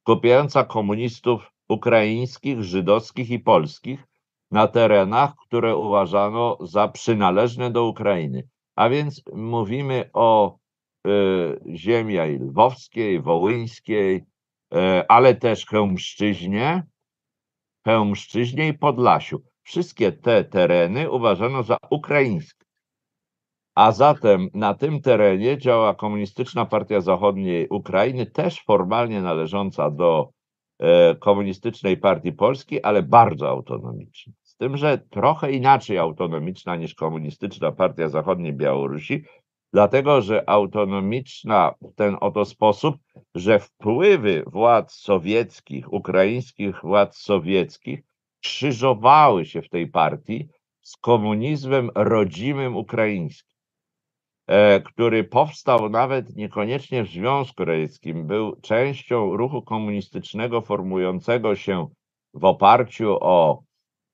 [0.00, 4.04] skupiająca komunistów ukraińskich, żydowskich i polskich
[4.50, 8.48] na terenach, które uważano za przynależne do Ukrainy.
[8.76, 10.58] A więc mówimy o
[11.06, 11.10] y,
[11.76, 14.16] ziemi lwowskiej, wołyńskiej,
[14.74, 16.86] y, ale też Chełmszczyźnie,
[17.84, 19.51] Chełmszczyźnie i Podlasiu.
[19.62, 22.66] Wszystkie te tereny uważano za ukraińskie.
[23.74, 30.30] A zatem na tym terenie działa Komunistyczna Partia Zachodniej Ukrainy, też formalnie należąca do
[30.78, 34.32] e, Komunistycznej Partii Polski, ale bardzo autonomiczna.
[34.42, 39.24] Z tym, że trochę inaczej autonomiczna niż Komunistyczna Partia Zachodniej Białorusi,
[39.72, 42.96] dlatego że autonomiczna w ten oto sposób,
[43.34, 48.00] że wpływy władz sowieckich, ukraińskich władz sowieckich
[48.42, 50.48] krzyżowały się w tej partii
[50.80, 53.52] z komunizmem rodzimym ukraińskim.
[54.46, 61.86] E, który powstał nawet niekoniecznie w Związku Radzieckim, był częścią ruchu komunistycznego formującego się
[62.34, 63.62] w oparciu o,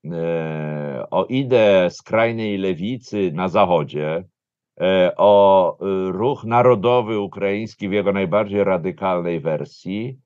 [0.05, 4.23] e, o ideę skrajnej lewicy na Zachodzie,
[4.81, 5.77] e, o
[6.07, 10.17] ruch narodowy ukraiński w jego najbardziej radykalnej wersji.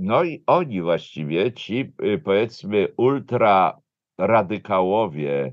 [0.00, 1.92] No i oni właściwie, ci
[2.24, 3.80] powiedzmy ultra
[4.18, 5.52] radykałowie,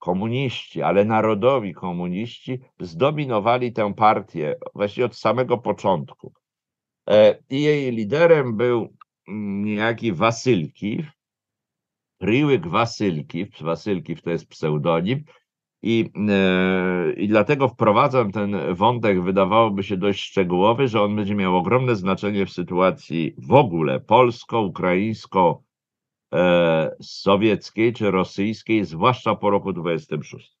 [0.00, 6.32] komuniści, ale narodowi komuniści zdominowali tę partię właściwie od samego początku.
[7.08, 8.96] E, I jej liderem był
[9.28, 11.06] mm, niejaki Wasylkiw,
[12.22, 15.24] Riłyk Wasylkiw, Wasylkiw to jest pseudonim,
[15.82, 21.56] i, e, I dlatego wprowadzam ten wątek, wydawałoby się dość szczegółowy, że on będzie miał
[21.56, 25.62] ogromne znaczenie w sytuacji w ogóle polsko-ukraińsko
[26.34, 30.56] E, sowieckiej czy rosyjskiej, zwłaszcza po roku 26.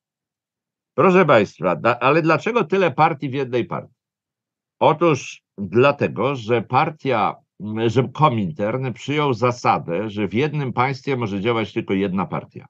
[0.94, 3.94] Proszę Państwa, ale dlaczego tyle partii w jednej partii?
[4.80, 7.36] Otóż dlatego, że partia,
[7.86, 12.66] że Komintern przyjął zasadę, że w jednym państwie może działać tylko jedna partia.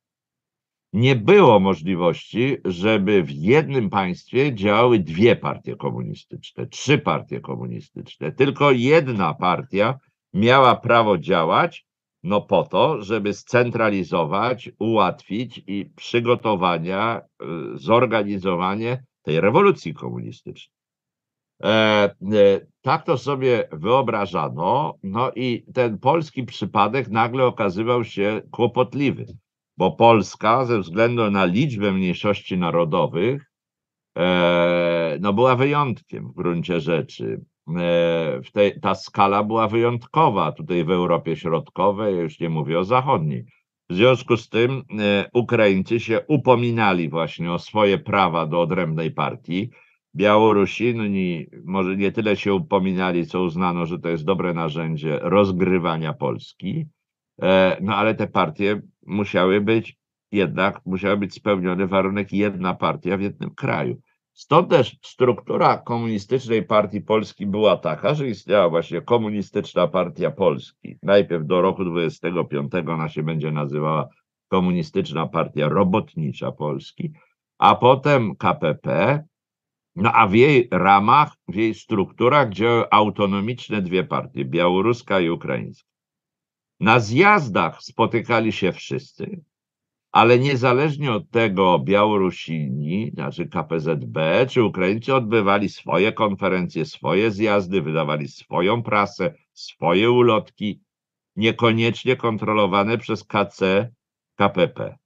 [0.92, 8.32] Nie było możliwości, żeby w jednym państwie działały dwie partie komunistyczne, trzy partie komunistyczne.
[8.32, 9.98] Tylko jedna partia
[10.34, 11.86] miała prawo działać
[12.22, 20.74] no po to, żeby scentralizować, ułatwić i przygotowania, y, zorganizowanie tej rewolucji komunistycznej.
[21.62, 22.10] E, e,
[22.82, 29.26] tak to sobie wyobrażano, no i ten polski przypadek nagle okazywał się kłopotliwy,
[29.80, 33.52] bo Polska ze względu na liczbę mniejszości narodowych
[34.18, 37.44] e, no była wyjątkiem w gruncie rzeczy.
[37.76, 43.44] E, ta skala była wyjątkowa tutaj w Europie Środkowej, już nie mówię o zachodniej.
[43.90, 49.70] W związku z tym e, Ukraińcy się upominali właśnie o swoje prawa do odrębnej partii.
[50.16, 56.86] Białorusini może nie tyle się upominali, co uznano, że to jest dobre narzędzie rozgrywania Polski,
[57.80, 59.96] no ale te partie musiały być
[60.32, 64.00] jednak, musiał być spełniony warunek jedna partia w jednym kraju.
[64.32, 70.98] Stąd też struktura komunistycznej partii Polski była taka, że istniała właśnie komunistyczna partia Polski.
[71.02, 74.08] Najpierw do roku 25 ona się będzie nazywała
[74.48, 77.12] komunistyczna partia robotnicza Polski,
[77.58, 79.18] a potem KPP,
[79.96, 85.89] no a w jej ramach, w jej strukturach działały autonomiczne dwie partie, białoruska i ukraińska.
[86.80, 89.40] Na zjazdach spotykali się wszyscy,
[90.12, 98.28] ale niezależnie od tego Białorusini, znaczy KPZB, czy Ukraińcy odbywali swoje konferencje, swoje zjazdy, wydawali
[98.28, 100.80] swoją prasę, swoje ulotki,
[101.36, 103.90] niekoniecznie kontrolowane przez KC,
[104.36, 104.98] KPP.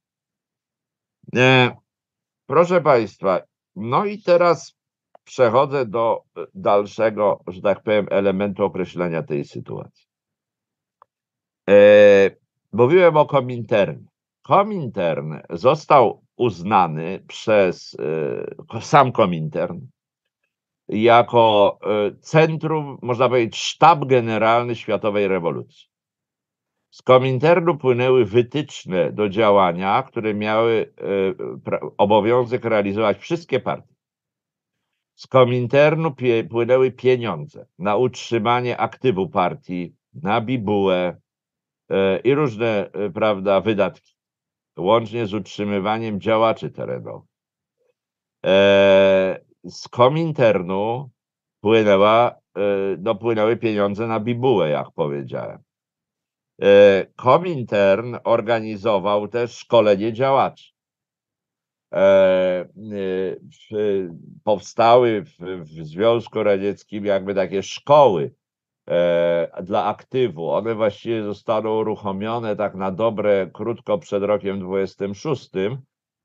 [1.36, 1.76] E,
[2.46, 3.40] proszę Państwa,
[3.76, 4.76] no i teraz
[5.24, 6.22] przechodzę do
[6.54, 10.03] dalszego, że tak powiem, elementu określenia tej sytuacji.
[11.68, 12.30] E,
[12.72, 14.06] mówiłem o Kominternie.
[14.42, 17.96] Komintern został uznany przez
[18.74, 19.80] e, sam Komintern
[20.88, 25.86] jako e, centrum, można powiedzieć, sztab generalny światowej rewolucji.
[26.90, 30.94] Z Kominternu płynęły wytyczne do działania, które miały
[31.96, 33.94] obowiązek realizować wszystkie partie.
[35.14, 36.14] Z Kominternu
[36.50, 41.20] płynęły pieniądze na utrzymanie aktywu partii, na bibułę
[42.24, 44.14] i różne, prawda, wydatki
[44.78, 47.28] łącznie z utrzymywaniem działaczy terenowych.
[48.46, 51.10] E, z Kominternu
[51.60, 52.60] płynęła, e,
[52.98, 53.18] no,
[53.60, 55.58] pieniądze na bibułę, jak powiedziałem.
[56.62, 60.74] E, Komintern organizował też szkolenie działaczy.
[64.44, 68.43] Powstały w, w Związku Radzieckim jakby takie szkoły E,
[69.62, 70.50] dla aktywu.
[70.50, 75.50] One właściwie zostaną uruchomione tak na dobre krótko przed rokiem 26,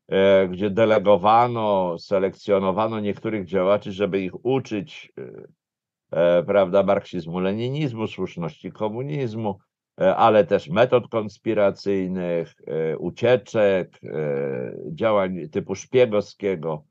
[0.09, 5.13] e, gdzie delegowano, selekcjonowano niektórych działaczy, żeby ich uczyć
[6.11, 9.59] e, prawda, marksizmu, leninizmu, słuszności komunizmu,
[9.97, 12.55] ale też metod konspiracyjnych,
[12.99, 13.99] ucieczek,
[14.91, 16.83] działań typu szpiegowskiego.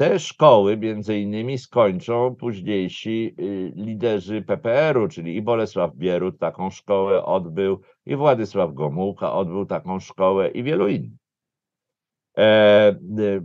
[0.00, 7.24] Te szkoły między innymi skończą późniejsi y, liderzy PPR-u, czyli i Bolesław Bierut taką szkołę
[7.24, 11.18] odbył, i Władysław Gomułka odbył taką szkołę i wielu innych.
[12.38, 13.42] E, y,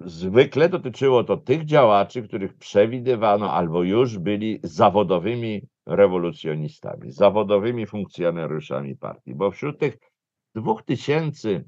[0.00, 9.34] zwykle dotyczyło to tych działaczy, których przewidywano albo już byli zawodowymi rewolucjonistami, zawodowymi funkcjonariuszami partii,
[9.34, 9.98] bo wśród tych
[10.54, 11.64] dwóch tysięcy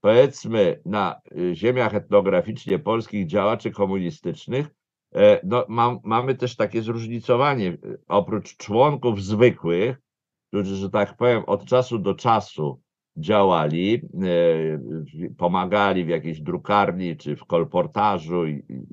[0.00, 4.66] powiedzmy na y, ziemiach etnograficznie polskich działaczy komunistycznych,
[5.14, 7.78] e, no, mam, mamy też takie zróżnicowanie.
[8.08, 9.96] Oprócz członków zwykłych,
[10.48, 12.80] którzy, że tak powiem, od czasu do czasu
[13.16, 18.42] działali, e, pomagali w jakiejś drukarni, czy w kolportażu,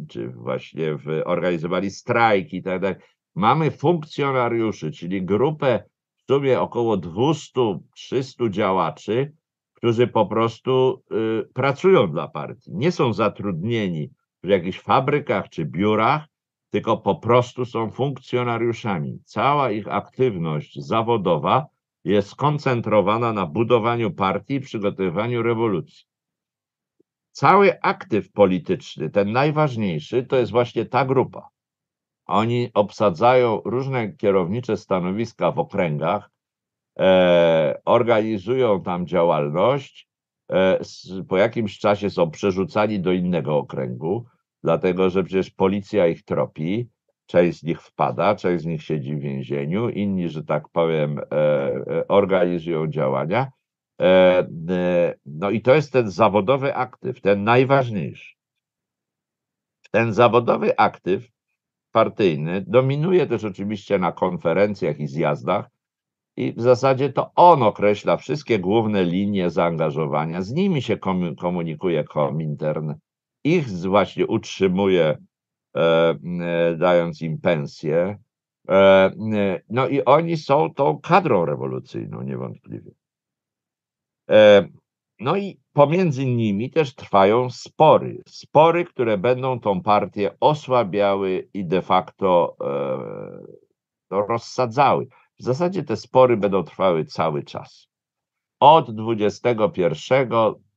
[0.10, 2.98] czy właśnie w, organizowali strajki i tak dalej.
[3.36, 5.84] Mamy funkcjonariuszy, czyli grupę
[6.18, 9.34] w sumie około 200-300 działaczy,
[9.78, 12.72] którzy po prostu y, pracują dla partii.
[12.74, 14.10] Nie są zatrudnieni
[14.44, 16.26] w jakichś fabrykach czy biurach,
[16.70, 19.20] tylko po prostu są funkcjonariuszami.
[19.26, 21.66] Cała ich aktywność zawodowa
[22.04, 26.06] jest skoncentrowana na budowaniu partii i przygotowywaniu rewolucji.
[27.32, 31.50] Cały aktyw polityczny, ten najważniejszy, to jest właśnie ta grupa.
[32.26, 36.30] Oni obsadzają różne kierownicze stanowiska w okręgach,
[37.86, 40.10] organizują tam działalność,
[40.52, 40.80] e,
[41.30, 44.26] po jakimś czasie są przerzucani do innego okręgu,
[44.64, 46.90] dlatego że przecież policja ich tropi,
[47.26, 51.24] część z nich wpada, część z nich siedzi w więzieniu, inni, że tak powiem, e,
[51.32, 53.52] e organizują działania.
[54.02, 54.06] E,
[54.70, 58.36] e, no i to jest ten zawodowy aktyw, ten najważniejszy.
[59.92, 61.28] Ten zawodowy aktyw
[61.92, 65.70] partyjny dominuje też oczywiście na konferencjach i zjazdach,
[66.38, 70.42] i w zasadzie to on określa wszystkie główne linie zaangażowania.
[70.42, 70.98] Z nimi się
[71.38, 72.94] komunikuje Komintern,
[73.44, 75.18] ich właśnie utrzymuje,
[75.76, 78.18] e, e, dając im pensję.
[78.70, 79.12] E,
[79.70, 82.92] no i oni są tą kadrą rewolucyjną niewątpliwie.
[85.20, 88.24] no i pomiędzy nimi też trwają spory.
[88.28, 92.58] Spory, które będą tą partię osłabiały i de facto
[94.12, 95.08] e, rozsadzały.
[95.40, 97.88] W zasadzie te spory będą trwały cały czas.
[98.60, 100.30] Od 21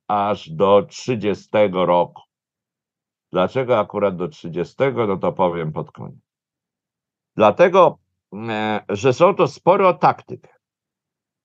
[0.09, 2.23] aż do 30 roku.
[3.33, 4.75] Dlaczego akurat do 30?
[5.09, 6.21] No to powiem pod koniec.
[7.37, 7.99] Dlatego,
[8.49, 10.49] e, że są to spory o taktykę.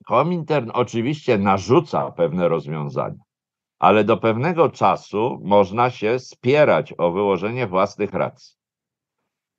[0.06, 3.24] Komintern oczywiście narzuca pewne rozwiązania,
[3.80, 8.65] ale do pewnego czasu można się spierać o wyłożenie własnych racji.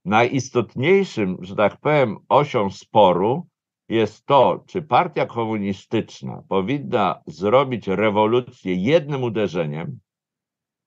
[0.07, 3.47] Najistotniejszym, że tak powiem, osią sporu
[3.89, 10.01] jest to, czy partia komunistyczna powinna zrobić rewolucję jednym uderzeniem,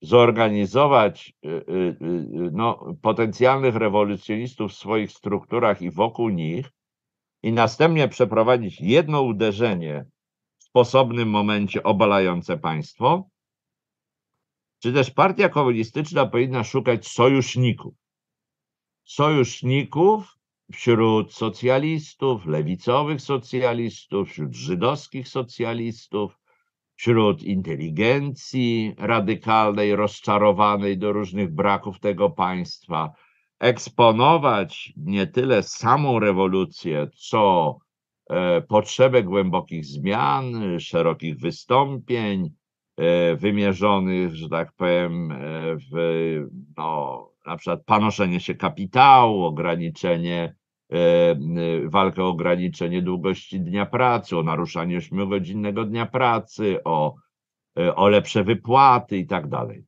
[0.02, 6.72] zorganizować y, y, y, no, potencjalnych rewolucjonistów w swoich strukturach i wokół nich
[7.44, 10.06] i następnie przeprowadzić jedno uderzenie
[10.58, 13.30] w sposobnym momencie obalające państwo,
[14.82, 17.94] czy też partia komunistyczna powinna szukać sojuszników.
[19.10, 20.38] Sojuszników
[20.72, 26.40] wśród socjalistów, lewicowych socjalistów, wśród żydowskich socjalistów,
[26.96, 33.12] wśród inteligencji radykalnej, rozczarowanej do różnych braków tego państwa,
[33.60, 37.78] eksponować nie tyle samą rewolucję, co
[38.30, 42.50] e, potrzebę głębokich zmian, szerokich wystąpień,
[42.98, 45.38] e, wymierzonych, że tak powiem, e,
[45.92, 45.96] w
[46.78, 50.56] no, na przykład panoszenie się kapitału, ograniczenie
[50.94, 51.36] E,
[51.90, 57.16] walkę o ograniczenie długości dnia pracy, o naruszanie 8-godzinnego dnia pracy, o,
[57.78, 59.86] e, o lepsze wypłaty i tak dalej.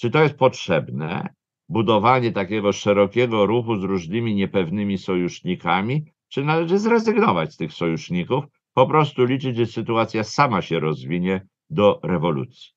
[0.00, 1.28] Czy to jest potrzebne?
[1.68, 8.44] Budowanie takiego szerokiego ruchu z różnymi niepewnymi sojusznikami, czy należy zrezygnować z tych sojuszników,
[8.74, 12.72] po prostu liczyć, że sytuacja sama się rozwinie do rewolucji.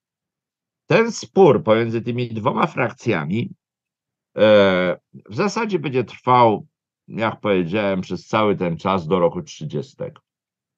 [0.87, 3.58] Ten spór pomiędzy tymi dwoma frakcjami e,
[4.35, 6.67] w zasadzie będzie trwał
[7.09, 9.95] jak powiedziałem, przez cały ten czas do roku 30.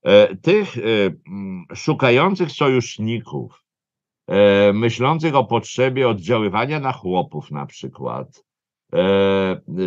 [0.03, 0.81] E, tych e,
[1.75, 3.63] szukających sojuszników,
[4.27, 8.43] e, myślących o potrzebie oddziaływania na chłopów na przykład,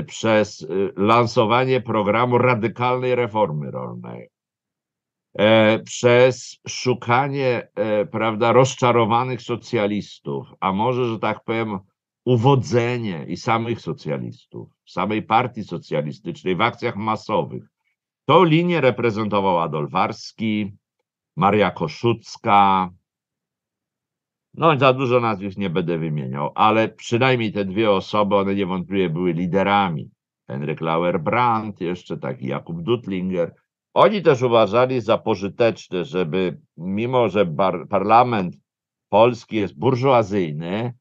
[0.06, 4.28] przez lansowanie programu radykalnej reformy rolnej,
[5.84, 7.68] przez szukanie,
[8.12, 11.78] prawda, rozczarowanych socjalistów, a może, że tak powiem,
[12.24, 17.64] uwodzenie i samych socjalistów, samej partii socjalistycznej w akcjach masowych.
[18.24, 20.76] Tą linię reprezentował Adolf Warski,
[21.36, 22.90] Maria Koszucka.
[24.54, 29.32] No, za dużo nazwisk nie będę wymieniał, ale przynajmniej te dwie osoby, one niewątpliwie były
[29.32, 30.10] liderami.
[30.46, 33.54] Henryk Lauer-Brandt, jeszcze taki Jakub Dutlinger.
[33.94, 37.54] Oni też uważali za pożyteczne, żeby mimo, że
[37.90, 38.56] parlament
[39.08, 40.94] polski jest burżuazyjny,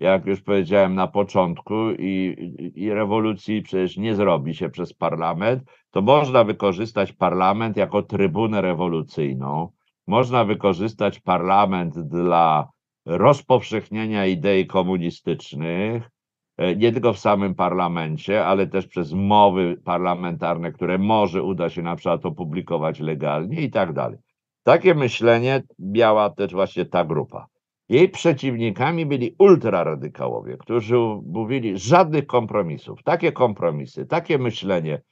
[0.00, 2.36] jak już powiedziałem na początku, i,
[2.74, 9.68] i rewolucji przecież nie zrobi się przez parlament, to można wykorzystać parlament jako trybunę rewolucyjną.
[10.06, 12.68] Można wykorzystać parlament dla
[13.06, 16.10] rozpowszechnienia idei komunistycznych,
[16.56, 21.82] e, nie tylko w samym parlamencie, ale też przez mowy parlamentarne, które może uda się
[21.82, 24.18] na przykład opublikować legalnie i tak dalej.
[24.62, 27.46] Takie myślenie miała też właśnie ta grupa.
[27.90, 33.02] Jej przeciwnikami byli ultraradykałowie, którzy mówili żadnych kompromisów.
[33.02, 35.02] Takie kompromisy, takie myślenie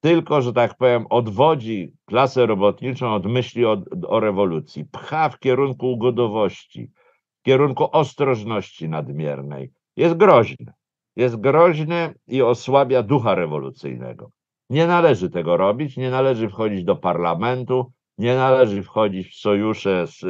[0.00, 5.92] tylko, że tak powiem, odwodzi klasę robotniczą od myśli o, o rewolucji, pcha w kierunku
[5.92, 6.90] ugodowości,
[7.40, 9.70] w kierunku ostrożności nadmiernej.
[9.96, 10.72] Jest groźne.
[11.16, 14.30] Jest groźne i osłabia ducha rewolucyjnego.
[14.70, 20.20] Nie należy tego robić, nie należy wchodzić do parlamentu, nie należy wchodzić w sojusze z,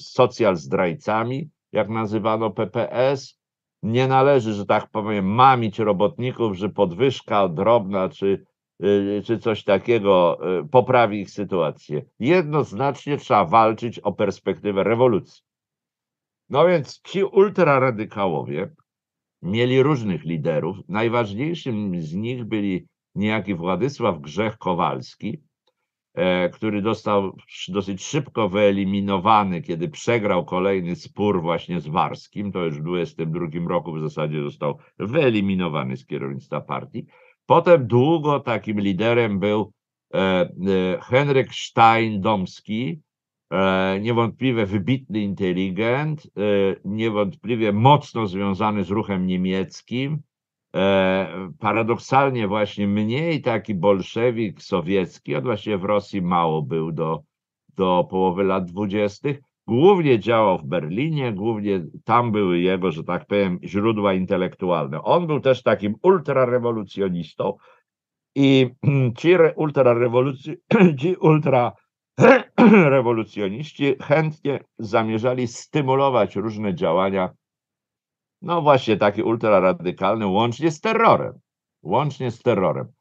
[0.00, 3.38] z socjal zdrajcami, jak nazywano PPS.
[3.82, 8.44] Nie należy, że tak powiem, mamić robotników, że podwyżka drobna czy,
[8.84, 12.02] y, czy coś takiego y, poprawi ich sytuację.
[12.18, 15.42] Jednoznacznie trzeba walczyć o perspektywę rewolucji.
[16.48, 18.74] No więc ci ultraradykałowie
[19.42, 20.76] mieli różnych liderów.
[20.88, 25.42] Najważniejszym z nich byli niejaki Władysław Grzech Kowalski,
[26.52, 27.36] który został
[27.68, 33.92] dosyć szybko wyeliminowany, kiedy przegrał kolejny spór właśnie z Warskim, to już w 22 roku
[33.92, 37.06] w zasadzie został wyeliminowany z kierownictwa partii.
[37.46, 39.72] Potem długo takim liderem był
[40.14, 40.48] e, e,
[41.02, 43.00] Henryk Stein-Domski,
[44.00, 46.30] niewątpliwie wybitny inteligent,
[46.84, 50.22] niewątpliwie mocno związany z ruchem niemieckim,
[50.76, 57.22] E, paradoksalnie właśnie mniej taki bolszewik sowiecki, on właściwie w Rosji mało był do,
[57.76, 63.58] do połowy lat dwudziestych, Głównie działał w Berlinie, głównie tam były jego, że tak powiem,
[63.64, 65.02] źródła intelektualne.
[65.02, 67.56] On był też takim ultrarewolucjonistą
[68.34, 68.70] i
[69.18, 70.50] ci ultrarewolucj
[71.00, 71.72] ci ultra
[72.94, 77.30] rewolucjoniści chętnie zamierzali stymulować różne działania,
[78.42, 81.38] no właśnie takie ultraradykalne, łącznie z terrorem.
[81.82, 82.92] Łącznie z terrorem.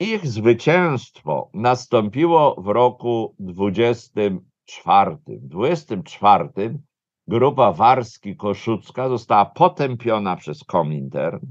[0.00, 5.16] Ich zwycięstwo nastąpiło w roku 24.
[5.26, 6.78] W 24
[7.26, 11.46] grupa Warski-Koszucka została potępiona przez Komintern.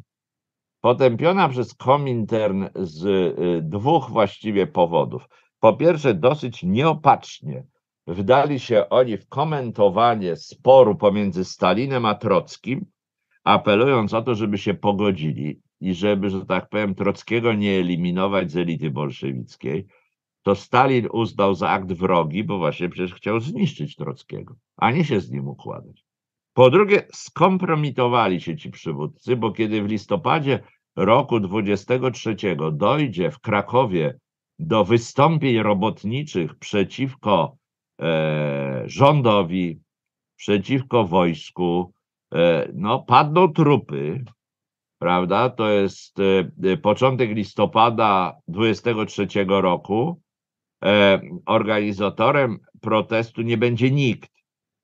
[0.82, 5.30] Potępiona przez Komintern z y, dwóch właściwie powodów.
[5.60, 7.64] Po pierwsze, dosyć nieopatrznie
[8.08, 12.86] wdali się oni w komentowanie sporu pomiędzy Stalinem a Trockim,
[13.43, 18.58] apelując o to, żeby się pogodzili i żeby, że tak powiem, Trockiego nie eliminować z
[18.58, 19.88] elity bolszewickiej,
[20.43, 25.20] to Stalin uznał za akt wrogi, bo właśnie przecież chciał zniszczyć Trockiego, a nie się
[25.20, 26.06] z nim układać.
[26.54, 30.60] Po drugie, skompromitowali się ci przywódcy, bo kiedy w listopadzie
[30.95, 32.36] roku 23
[32.72, 34.20] dojdzie w Krakowie
[34.60, 37.58] do wystąpień robotniczych przeciwko
[38.86, 39.80] rządowi,
[40.36, 41.93] przeciwko wojsku,
[42.34, 44.24] e, no padną trupy,
[44.99, 45.49] prawda?
[45.49, 46.18] To jest
[46.64, 50.22] e, początek listopada 23 roku.
[50.86, 54.32] E, organizatorem protestu nie będzie nikt.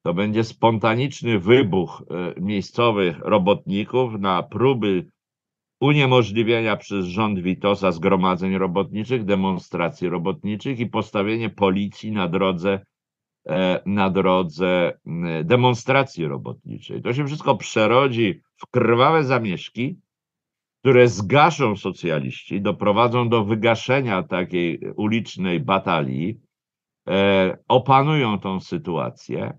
[0.05, 5.07] To będzie spontaniczny wybuch e, miejscowych robotników na próby
[5.81, 12.96] uniemożliwienia przez rząd Witosa zgromadzeń robotniczych, demonstracji robotniczych i postawienie policji na drodze, e,
[13.85, 14.99] na drodze
[15.43, 17.01] demonstracji robotniczej.
[17.01, 19.99] To się wszystko przerodzi w krwawe zamieszki,
[20.79, 26.39] które zgaszą socjaliści, doprowadzą do wygaszenia takiej ulicznej batalii,
[27.09, 29.57] e, opanują tą sytuację,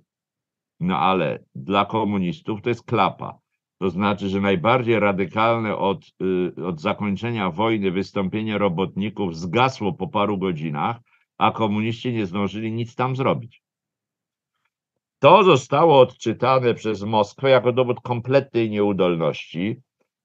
[0.81, 3.39] no ale dla komunistów to jest klapa.
[3.79, 6.05] To znaczy, że najbardziej radykalne od,
[6.59, 10.97] y, od zakończenia wojny wystąpienie robotników zgasło po paru godzinach,
[11.39, 13.63] a komuniści nie zdążyli nic tam zrobić.
[15.21, 19.81] To zostało odczytane przez Moskwę jako dowód kompletnej nieudolności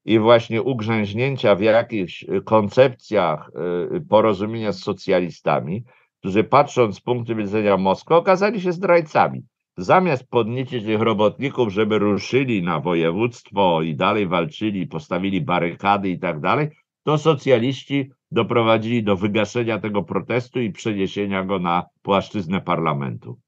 [0.05, 3.51] i właśnie ugrzęźnięcia w jakichś koncepcjach
[3.95, 5.83] y, porozumienia z socjalistami,
[6.19, 9.41] którzy patrząc z punktu widzenia Moskwy okazali się zdrajcami
[9.77, 16.39] zamiast podniecić tych robotników, żeby ruszyli na województwo i dalej walczyli, postawili barykady i tak
[16.39, 16.69] dalej,
[17.03, 23.39] to socjaliści doprowadzili do wygaszenia tego protestu i przeniesienia go na płaszczyznę parlamentu.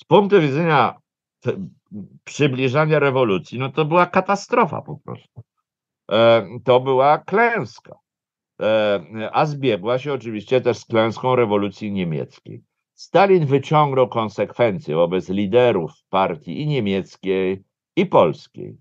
[0.00, 0.94] Z punktu widzenia
[2.24, 5.42] przybliżania rewolucji, no to była katastrofa po prostu.
[6.10, 7.98] E, to była klęska.
[8.62, 12.62] E, a zbiegła się oczywiście też z klęską rewolucji niemieckiej.
[12.94, 17.64] Stalin wyciągnął konsekwencje wobec liderów partii i niemieckiej,
[17.96, 18.76] i polskiej.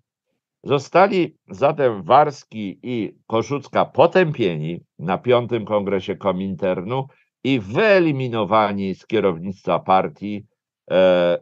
[0.63, 7.07] Zostali zatem Warski i Koszucka potępieni na piątym kongresie Kominternu
[7.43, 10.45] i wyeliminowani z kierownictwa partii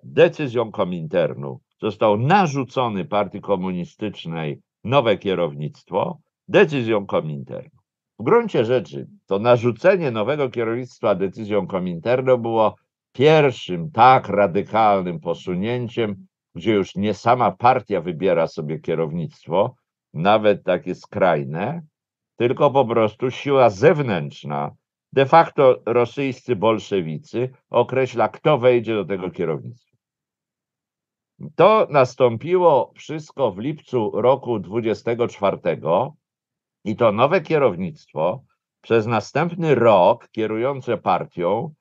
[0.04, 1.60] decyzją Kominternu.
[1.82, 7.80] Został narzucony partii komunistycznej nowe kierownictwo decyzją Kominternu.
[8.20, 12.76] W gruncie rzeczy to narzucenie nowego kierownictwa decyzją Kominterno było
[13.14, 16.16] pierwszym tak radykalnym posunięciem,
[16.56, 19.76] gdzie już nie sama partia wybiera sobie kierownictwo,
[20.14, 21.82] nawet takie skrajne,
[22.36, 24.72] tylko po prostu siła zewnętrzna,
[25.16, 29.98] de facto rosyjscy bolszewicy, określa, kto wejdzie do tego kierownictwa.
[31.56, 35.58] To nastąpiło wszystko w lipcu roku 24
[36.84, 38.44] i to nowe kierownictwo
[38.82, 41.74] przez następny rok kierujące partią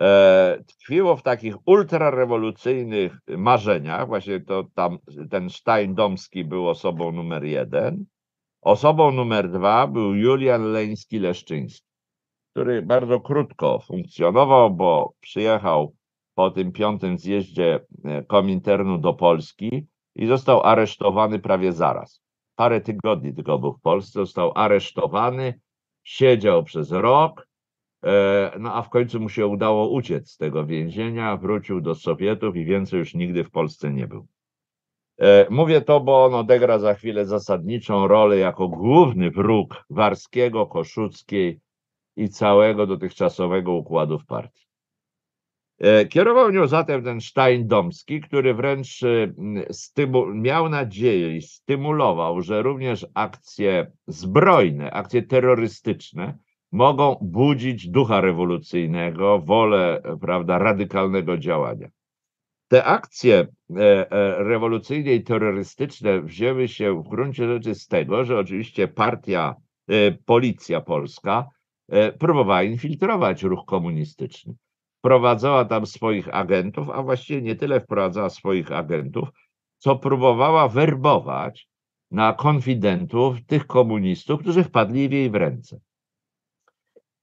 [0.00, 4.06] e, tkwiło w takich ultrarewolucyjnych marzeniach.
[4.06, 4.98] Właśnie to tam
[5.30, 8.04] ten Stein Domski był osobą numer jeden.
[8.60, 11.91] Osobą numer dwa był Julian Leński-Leszczyński,
[12.52, 15.94] który bardzo krótko funkcjonował, bo przyjechał
[16.34, 22.22] po tym piątym zjeździe e, Kominternu do Polski i został aresztowany prawie zaraz
[22.56, 25.60] parę tygodni tylko był w Polsce, został aresztowany,
[26.02, 27.48] siedział przez rok,
[28.04, 32.56] e, no a w końcu mu się udało uciec z tego więzienia, wrócił do Sowietów
[32.56, 34.26] i więcej już nigdy w Polsce nie był.
[35.18, 41.60] E, mówię to, bo on odegra za chwilę zasadniczą rolę jako główny wróg Warskiego, Koszuckiej
[42.16, 44.66] i całego dotychczasowego układu w partii.
[45.78, 49.32] E, kierował nią zatem ten Stein Domski, który wręcz e,
[50.34, 56.38] miał nadzieję i stymulował, że również akcje zbrojne, akcje terrorystyczne
[56.72, 61.88] mogą budzić ducha rewolucyjnego, wolę prawda, radykalnego działania.
[62.68, 68.38] Te akcje e, e, rewolucyjne i terrorystyczne wzięły się w gruncie rzeczy z tego, że
[68.38, 69.54] oczywiście partia,
[69.88, 71.48] e, policja polska
[72.18, 74.54] próbowała infiltrować ruch komunistyczny.
[74.98, 79.28] Wprowadzała tam swoich agentów, a właściwie nie tyle wprowadzała swoich agentów,
[79.78, 81.68] co próbowała werbować
[82.10, 85.80] na konfidentów tych komunistów, którzy wpadli w jej w ręce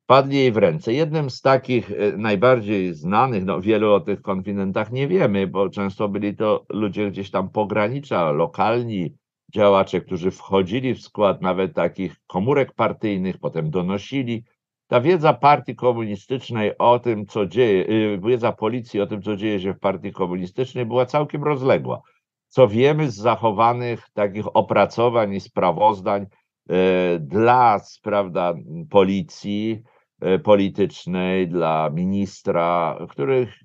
[0.09, 0.93] padli jej w ręce.
[0.93, 6.09] Jednym z takich e, najbardziej znanych, no wielu o tych konfidentach nie wiemy, bo często
[6.09, 9.15] byli to ludzie gdzieś tam pogranicza, lokalni
[9.53, 14.43] działacze, którzy wchodzili w skład nawet takich komórek partyjnych, potem donosili.
[14.89, 19.59] Ta wiedza partii komunistycznej o tym, co dzieje, y, wiedza policji o tym, co dzieje
[19.59, 22.01] się w partii komunistycznej była całkiem rozległa.
[22.47, 26.25] Co wiemy z zachowanych takich opracowań i sprawozdań
[26.69, 28.53] e, dla, prawda,
[28.89, 29.83] policji,
[30.21, 33.59] E, politycznej, dla ministra, których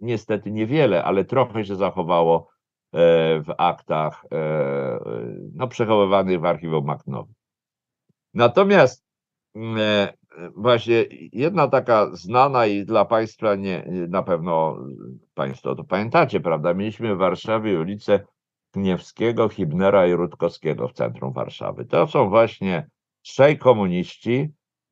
[0.00, 2.50] niestety niewiele, ale trochę się zachowało
[3.42, 4.24] w aktach
[5.54, 7.34] no, przechowywanych w archiwum Maknowi.
[8.34, 9.04] Natomiast
[10.56, 14.78] właśnie jedna taka znana i dla Państwa nie, na pewno
[15.34, 16.74] Państwo to pamiętacie, prawda?
[16.74, 18.20] Mieliśmy w Warszawie ulicę
[18.70, 21.84] Kniewskiego, Hibnera i Rutkowskiego w centrum Warszawy.
[21.84, 22.88] To są właśnie
[23.22, 24.48] trzej komuniści,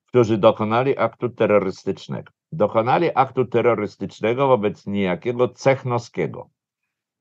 [0.09, 2.33] którzy dokonali aktu terrorystycznego.
[2.53, 6.51] Dokonali aktu terrorystycznego wobec niejakiego Cechnowskiego.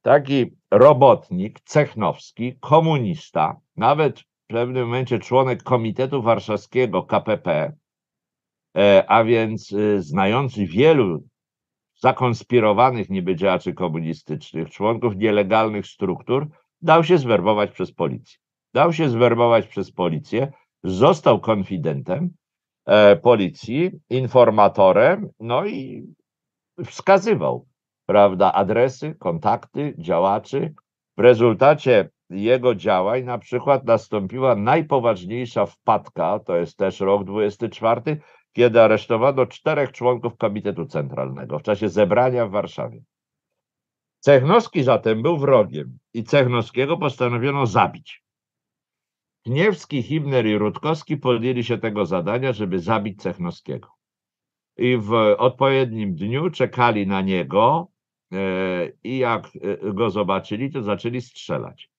[0.01, 7.74] Taki robotnik cechnowski, komunista, nawet w pewnym momencie członek Komitetu Warszawskiego KPP,
[9.07, 11.23] a więc e, znający wielu
[11.95, 16.47] zakonspirowanych niby działaczy komunistycznych, członków nielegalnych struktur,
[16.82, 18.39] dał się zwerbować przez policję.
[18.73, 20.51] Dał się zwerbować przez policję,
[20.84, 22.30] został konfidentem,
[22.88, 26.07] E, policji, informatorem, no i
[26.86, 27.67] wskazywał,
[28.05, 30.73] prawda, adresy, kontakty działaczy.
[31.17, 38.21] W rezultacie jego działań na przykład nastąpiła najpoważniejsza wpadka, to jest też rok 24,
[38.57, 43.03] kiedy aresztowano czterech członków Komitetu Centralnego w czasie zebrania w Warszawie.
[44.19, 48.23] Cechnowski zatem był wrogiem i Cechnowskiego postanowiono zabić.
[49.45, 53.89] Kniewski, Himner i Rutkowski podjęli się tego zadania, żeby zabić Cechnowskiego.
[54.77, 57.87] I w odpowiednim dniu czekali na niego
[58.33, 58.37] e,
[59.03, 61.89] i jak e, go zobaczyli, to zaczęli strzelać.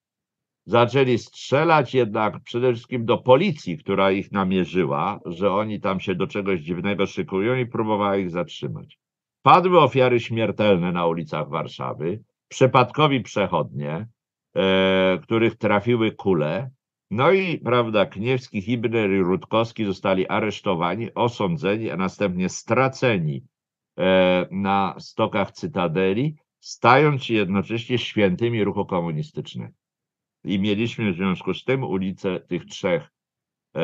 [0.69, 6.27] Zaczęli strzelać jednak przede wszystkim do policji, która ich namierzyła, że oni tam się do
[6.27, 8.99] czegoś dziwnego szykują i próbowała ich zatrzymać.
[9.41, 14.07] Padły ofiary śmiertelne na ulicach Warszawy, przypadkowi przechodnie,
[14.55, 16.71] e, których trafiły kule,
[17.11, 23.43] no i, prawda, Kniewski, Hibner i Rutkowski zostali aresztowani, osądzeni, a następnie straceni
[23.97, 29.79] e, na stokach Cytadeli, stając się jednocześnie świętymi ruchu komunistycznego.
[30.43, 33.11] I mieliśmy w związku z tym ulicę tych trzech,
[33.75, 33.79] e,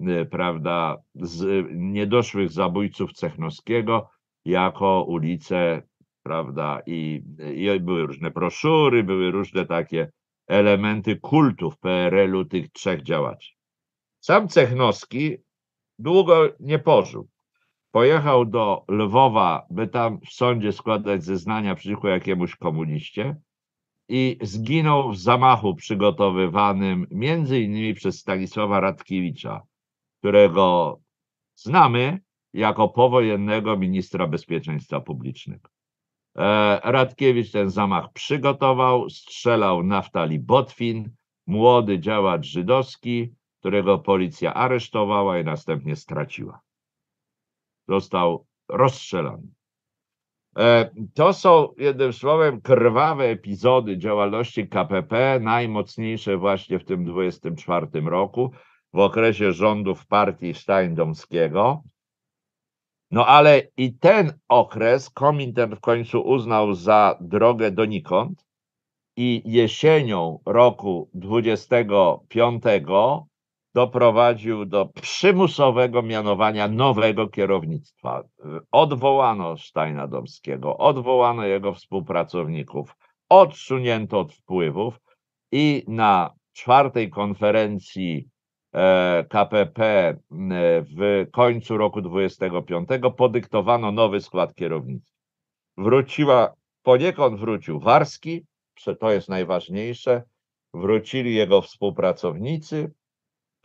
[0.00, 4.10] e, prawda, z, niedoszłych zabójców Cechnowskiego
[4.44, 5.82] jako ulicę,
[6.22, 7.22] prawda, i,
[7.54, 10.10] i były różne broszury, były różne takie
[10.46, 13.52] elementy kultów PRL-u tych trzech działaczy.
[14.20, 15.36] Sam Cechnowski
[15.98, 17.28] długo nie pożył.
[17.90, 23.36] Pojechał do Lwowa, by tam w sądzie składać zeznania przeciwko jakiemuś komuniście
[24.08, 29.62] i zginął w zamachu przygotowywanym między innymi przez Stanisława Radkiewicza,
[30.18, 30.98] którego
[31.54, 32.20] znamy
[32.52, 35.68] jako powojennego ministra bezpieczeństwa publicznego.
[36.36, 41.10] E, Radkiewicz ten zamach przygotował, strzelał Naftali Botwin,
[41.46, 46.60] młody działacz żydowski, którego policja aresztowała i następnie straciła.
[47.88, 49.48] Został rozstrzelany.
[50.58, 58.50] E, to są jednym słowem krwawe epizody działalności KPP, najmocniejsze właśnie w tym 24 roku,
[58.92, 61.82] w okresie rządów partii Steindomskiego.
[63.10, 68.46] No ale i ten okres Komintern w końcu uznał za drogę donikąd
[69.16, 72.62] i jesienią roku 25
[73.74, 78.22] doprowadził do przymusowego mianowania nowego kierownictwa.
[78.72, 82.96] Odwołano Steina Domskiego, odwołano jego współpracowników,
[83.28, 85.00] odsunięto od wpływów
[85.52, 88.28] i na czwartej konferencji
[88.74, 90.16] E, KPP e,
[90.82, 95.14] w końcu roku 25 podyktowano nowy skład kierownictwa.
[95.76, 98.46] Wróciła, poniekąd wrócił Warski,
[99.00, 100.22] to jest najważniejsze,
[100.74, 102.92] wrócili jego współpracownicy.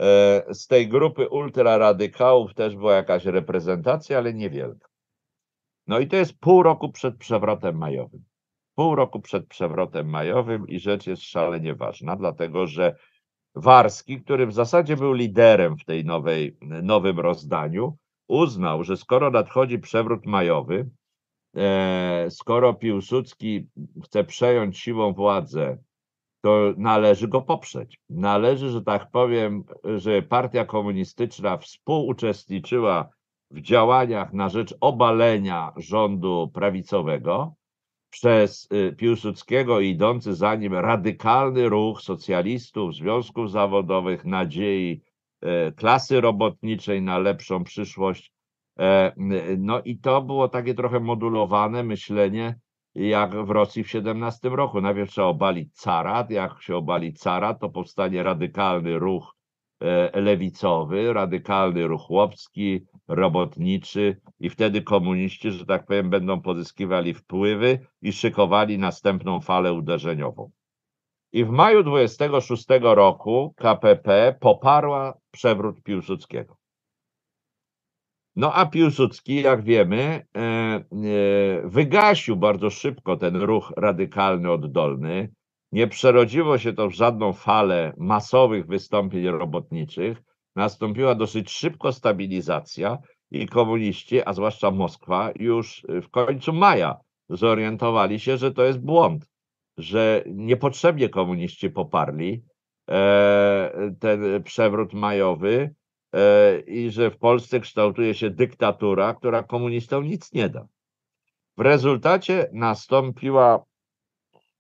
[0.02, 4.88] E, z tej grupy ultraradykałów też była jakaś reprezentacja, ale niewielka.
[5.88, 8.24] No i to jest pół roku przed przewrotem majowym.
[8.76, 12.96] pół roku przed przewrotem majowym i rzecz jest szalenie ważna, dlatego że
[13.56, 17.98] Warski, który w zasadzie był liderem w tej nowej, nowym rozdaniu,
[18.28, 20.90] uznał, że skoro nadchodzi przewrót majowy,
[21.56, 23.68] e, skoro Piłsudski
[24.04, 25.78] chce przejąć siłą władzę,
[26.42, 28.00] to należy go poprzeć.
[28.10, 29.64] Należy, że tak powiem,
[29.98, 33.10] że partia komunistyczna współuczestniczyła
[33.52, 37.56] w działaniach na rzecz obalenia rządu prawicowego
[38.10, 45.02] przez y, Piłsudskiego idący za nim radykalny ruch socjalistów, związków zawodowych, nadziei
[45.42, 48.34] e, klasy robotniczej na lepszą przyszłość.
[48.80, 49.14] E,
[49.58, 52.60] no i to było takie trochę modulowane myślenie,
[52.96, 54.82] jak w Rosji w 17 roku.
[54.82, 59.36] Najpierw trzeba obalić carat, jak się obali carat, to powstanie radykalny ruch
[59.80, 67.80] e, lewicowy, radykalny ruch chłopski, robotniczy i wtedy komuniści, że tak powiem, będą pozyskiwali wpływy
[68.02, 70.52] i szykowali następną falę uderzeniową.
[71.32, 76.59] I w maju 26 roku KPP poparła przewrót Piłsudskiego.
[78.40, 80.82] No a Piłsudski, jak wiemy, e, e,
[81.66, 85.32] wygasił bardzo szybko ten ruch radykalny, oddolny.
[85.72, 90.22] Nie przerodziło się to w żadną falę masowych wystąpień robotniczych.
[90.56, 92.98] Nastąpiła dosyć szybko stabilizacja
[93.32, 96.98] i komuniści, a zwłaszcza Moskwa, już w końcu maja
[97.30, 99.30] zorientowali się, że to jest błąd,
[99.78, 102.44] że niepotrzebnie komuniści poparli
[102.90, 105.79] e, ten przewrót majowy, E,
[106.68, 110.68] i że w Polsce kształtuje się dyktatura, która komunistom nic nie da.
[111.58, 113.64] W rezultacie nastąpiła,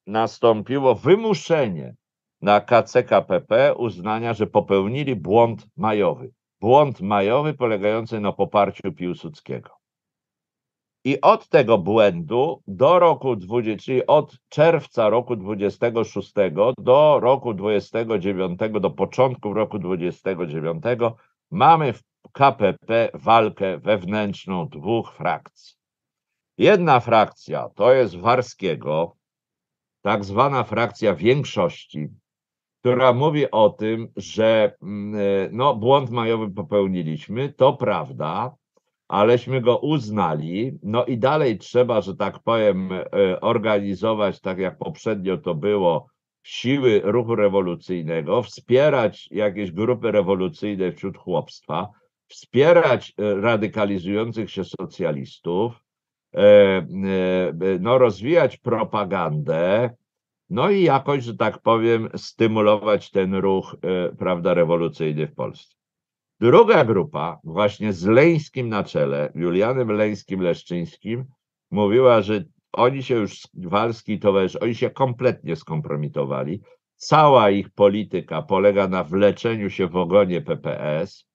[0.08, 1.96] nastąpiło wymuszenie
[2.42, 6.32] na KCKPP uznania, że popełnili błąd majowy.
[6.62, 9.70] Błąd majowy polegający na poparciu Piłsudskiego.
[11.04, 16.34] I od tego błędu do roku 20, czyli od czerwca roku 26
[16.78, 20.84] do roku 29, do początku roku 29
[21.52, 25.76] mamy w KPP walkę wewnętrzną dwóch frakcji.
[26.58, 29.16] Jedna frakcja to jest Warskiego,
[30.02, 32.08] tak zwana frakcja większości,
[32.80, 38.56] która mówi o tym, że mm, e, no, błąd majowy popełniliśmy, to prawda,
[39.08, 45.38] aleśmy go uznali, no i dalej trzeba, że tak powiem, e, organizować tak jak poprzednio
[45.38, 46.08] to było,
[46.44, 51.88] siły ruchu rewolucyjnego, wspierać jakieś grupy rewolucyjne wśród chłopstwa,
[52.28, 55.84] wspierać e, radykalizujących się socjalistów,
[56.34, 56.86] e, e,
[57.80, 59.90] no, rozwijać propagandę,
[60.50, 63.76] no i jakoś, że tak powiem, stymulować ten ruch,
[64.18, 65.76] prawda, rewolucyjny w Polsce.
[66.40, 71.26] Druga grupa, właśnie z Leńskim na czele, Julianem Leńskim-Leszczyńskim,
[71.72, 72.44] mówiła, że
[72.74, 76.62] oni się już, Walski i towarzysz, oni się kompletnie skompromitowali.
[76.96, 81.26] Cała ich polityka polega na wleczeniu się w ogonie PPS,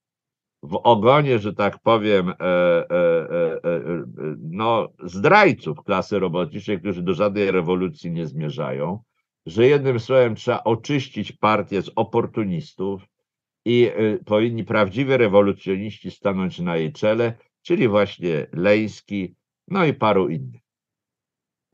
[0.62, 2.44] w ogonie, że tak powiem, e, e,
[2.90, 4.04] e, e, e
[4.38, 9.02] no, zdrajców klasy robotniczej, którzy do żadnej rewolucji nie zmierzają,
[9.46, 13.02] że jednym słowem trzeba oczyścić partię z oportunistów
[13.64, 19.34] i e, powinni prawdziwi rewolucjoniści stanąć na jej czele, czyli właśnie Leński,
[19.68, 20.63] no i paru innych.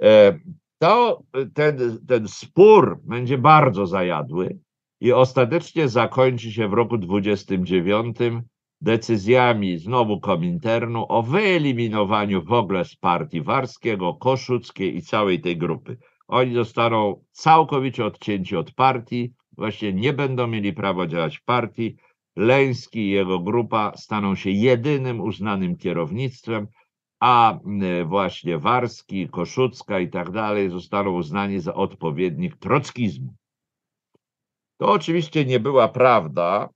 [0.02, 0.38] E,
[0.78, 1.22] to
[1.54, 4.58] ten, ten spór będzie bardzo zajadły
[5.00, 8.16] i ostatecznie zakończy się w roku 29
[8.80, 15.96] decyzjami znowu Kominternu o wyeliminowaniu w ogóle z partii Warskiego, Koszuckiej i całej tej grupy.
[16.28, 21.96] Oni zostaną całkowicie odcięci od partii, właśnie nie będą mieli prawa działać w partii.
[22.36, 26.66] Leński i jego grupa staną się jedynym uznanym kierownictwem,
[27.20, 27.58] a
[28.04, 33.34] właśnie Warski, Koszucka i tak dalej zostaną uznani za odpowiednik trockizmu.
[34.76, 36.68] To oczywiście nie była prawda,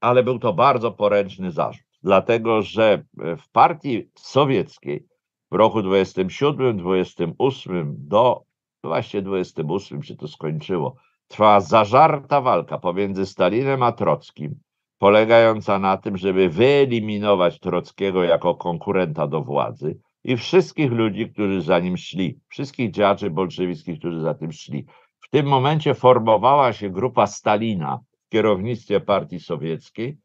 [0.00, 5.06] ale był to bardzo poręczny zarzut, dlatego że w partii sowieckiej
[5.50, 8.44] w roku 27, 28 do
[8.84, 10.96] właśnie 28 się to skończyło,
[11.28, 14.60] trwała zażarta walka pomiędzy Stalinem a Trockim
[15.02, 21.78] polegająca na tym, żeby wyeliminować Trockiego jako konkurenta do władzy i wszystkich ludzi, którzy za
[21.78, 24.86] nim szli, wszystkich działaczy bolszewickich, którzy za tym szli.
[25.20, 30.18] W tym momencie formowała się grupa Stalina w kierownictwie partii sowieckiej,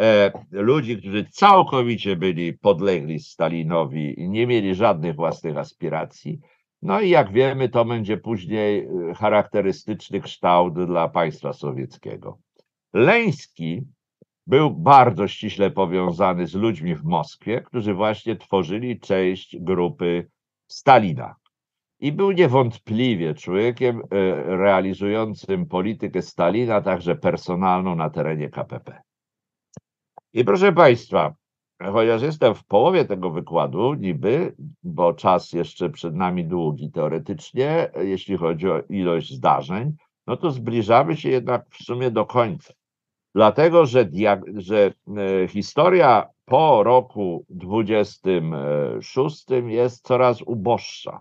[0.00, 6.40] e, ludzi, którzy całkowicie byli podlegli Stalinowi i nie mieli żadnych własnych aspiracji.
[6.82, 12.38] No i jak wiemy, to będzie później e, charakterystyczny kształt dla państwa sowieckiego.
[12.92, 13.82] Leński
[14.50, 20.30] był bardzo ściśle powiązany z ludźmi w Moskwie, którzy właśnie tworzyli część grupy
[20.66, 21.34] Stalina.
[22.00, 24.02] i był niewątpliwie człowiekiem
[24.46, 29.02] realizującym politykę Stalina, także personalną na terenie KPP.
[30.32, 31.34] I proszę Państwa,
[31.92, 38.36] chociaż jestem w połowie tego wykładu, niby, bo czas jeszcze przed nami długi teoretycznie, jeśli
[38.36, 39.92] chodzi o ilość zdarzeń,
[40.26, 42.79] no to zbliżamy się jednak w sumie do końca.
[43.34, 44.08] Dlatego, że,
[44.56, 51.20] że e, historia po roku 26 jest coraz uboższa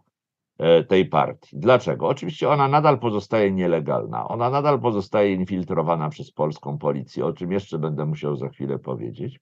[0.57, 1.57] e, tej partii.
[1.59, 2.07] Dlaczego?
[2.07, 7.79] Oczywiście ona nadal pozostaje nielegalna, ona nadal pozostaje infiltrowana przez polską policję, o czym jeszcze
[7.79, 9.39] będę musiał za chwilę powiedzieć.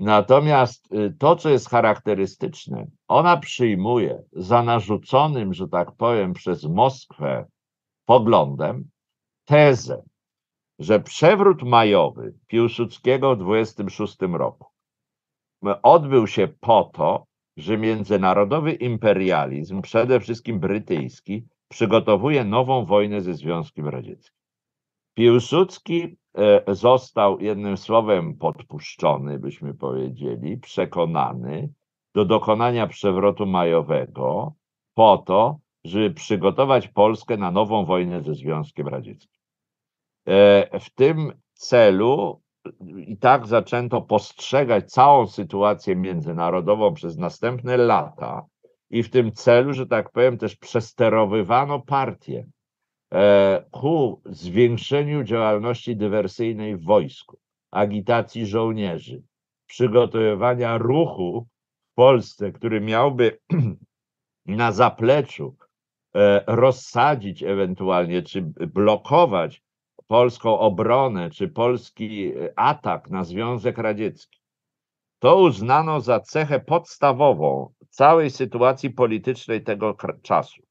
[0.00, 7.46] Natomiast y, to, co jest charakterystyczne, ona przyjmuje za narzuconym, że tak powiem, przez Moskwę
[8.04, 8.84] poglądem
[9.44, 10.02] tezę,
[10.80, 14.66] że przewrót majowy Piłsudskiego w 26 roku
[15.82, 17.24] odbył się po to,
[17.56, 24.36] że międzynarodowy imperializm, przede wszystkim brytyjski, przygotowuje nową wojnę ze Związkiem Radzieckim.
[25.14, 31.72] Piłsudski e, został jednym słowem podpuszczony, byśmy powiedzieli, przekonany
[32.14, 34.54] do dokonania przewrotu majowego
[34.94, 39.39] po to, żeby przygotować Polskę na nową wojnę ze Związkiem Radzieckim.
[40.28, 42.40] E, w tym celu
[42.96, 48.46] i tak zaczęto postrzegać całą sytuację międzynarodową przez następne lata
[48.90, 52.46] i w tym celu, że tak powiem, też przesterowywano partię
[53.12, 57.38] e, ku zwiększeniu działalności dywersyjnej w wojsku,
[57.70, 59.22] agitacji żołnierzy,
[59.66, 61.46] przygotowywania ruchu
[61.92, 63.38] w Polsce, który miałby
[64.46, 65.56] na zapleczu
[66.14, 68.42] e, rozsadzić ewentualnie, czy
[68.74, 69.62] blokować
[70.10, 74.40] polską obronę czy polski e, atak na Związek Radziecki,
[75.18, 80.62] to uznano za cechę podstawową całej sytuacji politycznej tego czasu.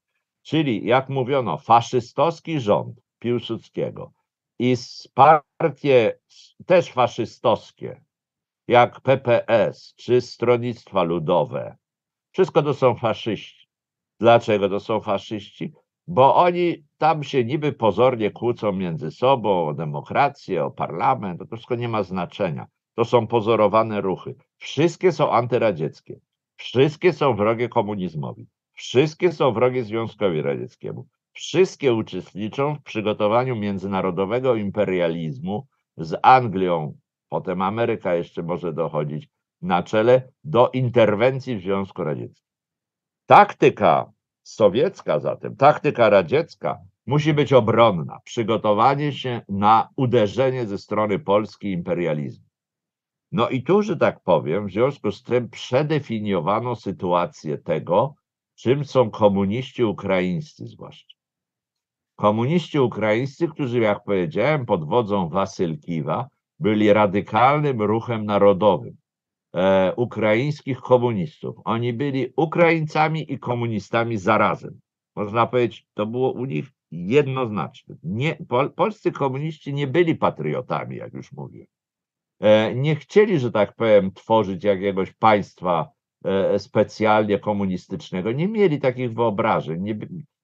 [0.41, 4.11] Czyli, jak mówiono, faszystowski rząd Piłsudskiego
[4.59, 4.75] i
[5.13, 6.19] partie
[6.65, 8.01] też faszystowskie,
[8.67, 11.77] jak PPS czy Stronnictwa Ludowe,
[12.31, 13.67] wszystko to są faszyści.
[14.19, 15.73] Dlaczego to są faszyści?
[16.09, 21.75] bo oni tam się niby pozornie kłócą między sobą o demokrację, o parlament, to wszystko
[21.75, 22.67] nie ma znaczenia.
[22.95, 24.35] To są pozorowane ruchy.
[24.57, 26.19] Wszystkie są antyradzieckie.
[26.55, 28.47] Wszystkie są wrogie komunizmowi.
[28.73, 31.07] Wszystkie są wrogie Związkowi Radzieckiemu.
[31.33, 36.97] Wszystkie uczestniczą w przygotowaniu międzynarodowego imperializmu z Anglią,
[37.29, 39.29] potem Ameryka jeszcze może dochodzić
[39.61, 42.45] na czele do interwencji w Związku Radzieckim.
[43.25, 44.11] Taktyka
[44.53, 52.45] sowiecka zatem, taktyka radziecka musi być obronna, przygotowanie się na uderzenie ze strony Polski imperializmu.
[53.31, 58.15] No i tu, że tak powiem, w związku z tym przedefiniowano sytuację tego,
[58.55, 61.15] czym są komuniści ukraińscy zwłaszcza.
[62.15, 66.27] Komuniści ukraińscy, którzy, jak powiedziałem, pod wodzą Wasylkiwa
[66.59, 68.97] byli radykalnym ruchem narodowym
[69.53, 71.55] e, ukraińskich komunistów.
[71.65, 74.79] Oni byli Ukraińcami i komunistami zarazem.
[75.15, 77.95] Można powiedzieć, to było u nich jednoznaczne.
[78.03, 81.65] Nie, pol, polscy komuniści nie byli patriotami, jak już mówię.
[82.39, 85.89] E, nie chcieli, że tak powiem, tworzyć jakiegoś państwa
[86.25, 88.31] e, specjalnie komunistycznego.
[88.31, 89.81] Nie mieli takich wyobrażeń.
[89.81, 89.99] Nie,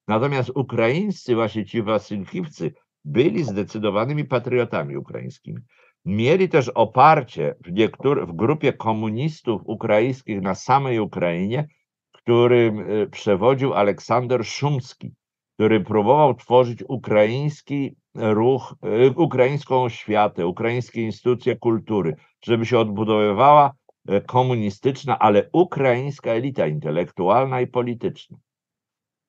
[0.08, 2.74] natomiast ukraińscy, właśnie ci Wasylkiwcy,
[3.06, 5.62] byli zdecydowanymi patriotami ukraińskimi.
[6.06, 11.68] Mieli też oparcie w, w grupie komunistów ukraińskich na samej Ukrainie,
[12.12, 15.12] którym y, przewodził Aleksander Szumski,
[15.54, 18.76] który próbował tworzyć ukraiński ruch,
[19.08, 23.72] y, ukraińską oświatę, ukraińskie instytucje kultury, żeby się odbudowywała
[24.10, 28.38] y, komunistyczna, ale ukraińska elita intelektualna i polityczna.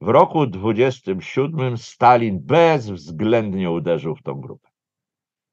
[0.01, 4.69] W roku 27 Stalin bezwzględnie uderzył w tą grupę.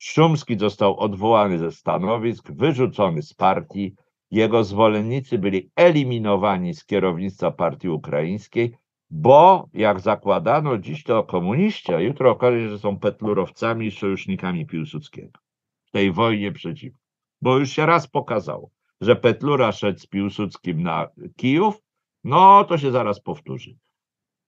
[0.06, 3.96] Szumski został odwołany ze stanowisk, wyrzucony z partii.
[4.32, 8.76] Jego zwolennicy byli eliminowani z kierownictwa partii ukraińskiej,
[9.10, 14.66] bo jak zakładano, dziś to komuniści, a jutro okaże się, że są petlurowcami i sojusznikami
[14.66, 15.40] Piłsudskiego
[15.86, 17.00] w tej wojnie przeciwko.
[17.42, 18.70] Bo już się raz pokazało,
[19.02, 21.82] że Petlura szedł z Piłsudskim na Kijów,
[22.24, 23.76] no to się zaraz powtórzy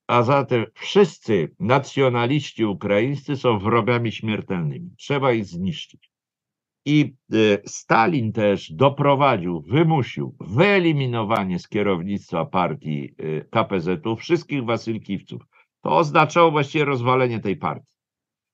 [0.06, 4.90] a zatem wszyscy nacjonaliści ukraińscy są wrogami śmiertelnymi.
[4.98, 6.10] Trzeba ich zniszczyć.
[6.84, 15.42] I e, Stalin też doprowadził, wymusił wyeliminowanie z kierownictwa partii e, KPZ-u wszystkich Wasylkiwców.
[15.82, 17.96] To oznaczało właściwie rozwalenie tej partii.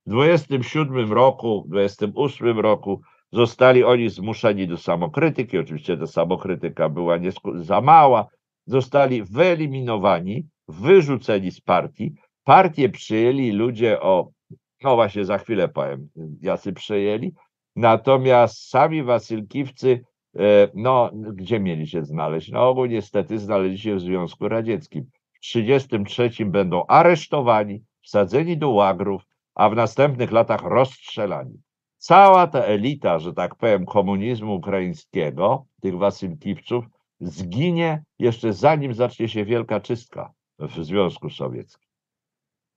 [0.06, 3.00] W 27 roku, w 28 roku
[3.32, 5.58] zostali oni zmuszeni do samokrytyki.
[5.58, 7.18] Oczywiście ta samokrytyka była
[7.54, 8.26] za mała.
[8.66, 12.14] Zostali wyeliminowani wyrzuceni z partii.
[12.44, 14.30] Partię przyjęli ludzie o,
[14.82, 16.08] no właśnie za chwilę powiem,
[16.40, 17.32] jacy przejęli,
[17.76, 20.04] natomiast sami Wasylkiwcy,
[20.36, 22.50] e, no gdzie mieli się znaleźć?
[22.50, 25.04] No ogół niestety znaleźli się w Związku Radzieckim.
[25.32, 29.22] W 1933 będą aresztowani, wsadzeni do łagrów,
[29.54, 31.62] a w następnych latach rozstrzelani.
[31.96, 36.84] Cała ta elita, że tak powiem, komunizmu ukraińskiego, tych Wasylkiwców,
[37.20, 41.88] zginie jeszcze zanim zacznie się wielka czystka w Związku Sowieckim.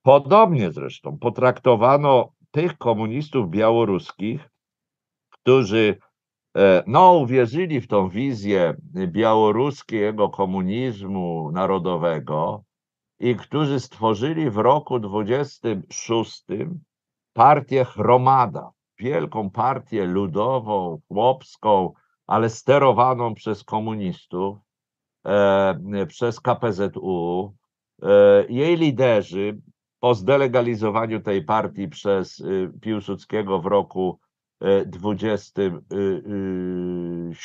[0.02, 4.50] Podobnie zresztą potraktowano tych komunistów białoruskich,
[5.30, 5.98] którzy
[6.58, 8.74] e, no, uwierzyli w tą wizję
[9.08, 12.64] białoruskiego komunizmu narodowego
[13.20, 16.46] i którzy stworzyli w roku 26
[17.34, 21.94] partię Chromada, wielką partię ludową, chłopską,
[22.28, 24.58] ale sterowaną przez komunistów,
[25.26, 27.56] e, przez KPZU.
[28.06, 29.62] E, jej liderzy
[30.00, 34.20] po zdelegalizowaniu tej partii przez y, Piłsudskiego w roku
[34.86, 35.98] 27, y,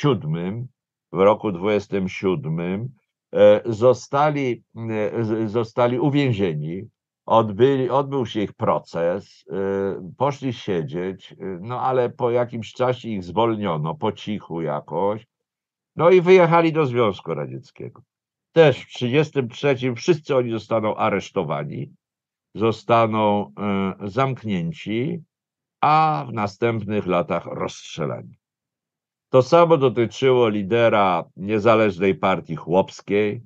[0.04, 0.66] y,
[1.12, 2.88] w roku 27
[3.32, 4.64] e, zostali,
[5.46, 6.88] zostali uwięzieni,
[7.26, 9.44] odbyli, odbył się ich proces,
[10.16, 15.26] poszli siedzieć, no ale po jakimś czasie ich zwolniono, po cichu jakoś,
[15.96, 18.02] no i wyjechali do Związku Radzieckiego.
[18.52, 21.92] Też w 1933 wszyscy oni zostaną aresztowani,
[22.54, 25.22] zostaną e, zamknięci,
[25.80, 28.38] a w następnych latach rozstrzelani.
[29.30, 33.42] To samo dotyczyło lidera niezależnej partii chłopskiej,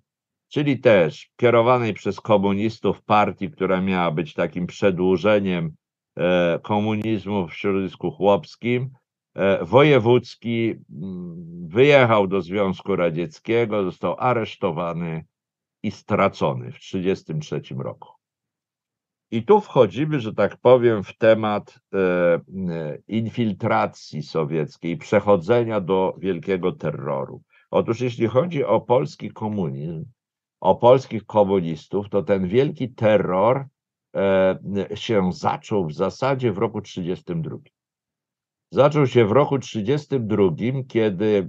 [0.49, 5.75] czyli też kierowanej przez komunistów partii, która miała być takim przedłużeniem
[6.17, 8.91] e, komunizmu w środowisku chłopskim.
[9.35, 15.25] E, wojewódzki mm, wyjechał do Związku Radzieckiego, został aresztowany
[15.83, 18.09] i stracony w 1933 roku.
[19.31, 22.41] I tu wchodzimy, że tak powiem, w temat e, e,
[23.09, 27.43] infiltracji sowieckiej, przechodzenia do wielkiego terroru.
[27.71, 30.05] Otóż jeśli chodzi o polski komunizm,
[30.61, 33.67] o polskich komunistów, to ten wielki terror
[34.95, 37.74] się zaczął w zasadzie w roku 1932.
[38.75, 41.49] Zaczął się w roku 1932, kiedy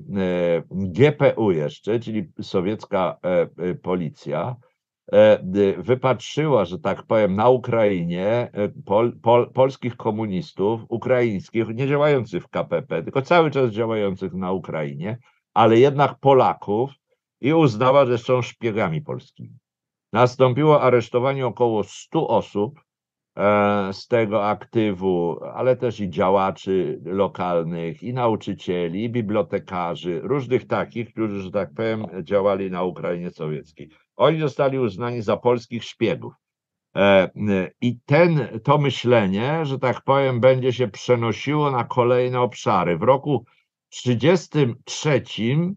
[0.71, 3.19] GPU jeszcze, czyli sowiecka
[3.81, 4.55] policja,
[5.13, 5.39] E,
[5.77, 12.47] wypatrzyła, że tak powiem, na Ukrainie e, pol, pol, polskich komunistów ukraińskich, nie działających w
[12.47, 15.17] KPP, tylko cały czas działających na Ukrainie,
[15.53, 16.91] ale jednak Polaków
[17.41, 19.57] i uznała, że są szpiegami polskimi.
[20.13, 22.84] Nastąpiło aresztowanie około 100 osób e,
[23.91, 31.41] z tego aktywu, ale też i działaczy lokalnych, i nauczycieli, i bibliotekarzy, różnych takich, którzy,
[31.41, 33.89] że tak powiem, działali na Ukrainie sowieckiej.
[34.15, 36.33] Oni zostali uznani za polskich szpiegów.
[36.95, 37.29] E,
[37.81, 42.97] I ten, to myślenie, że tak powiem, będzie się przenosiło na kolejne obszary.
[42.97, 43.45] W roku
[43.89, 45.75] 1933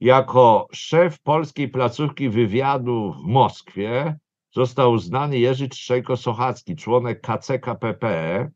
[0.00, 4.18] jako szef polskiej placówki wywiadu w Moskwie
[4.52, 8.50] został uznany Jerzy Trzejko-Sochacki, członek KCKPP,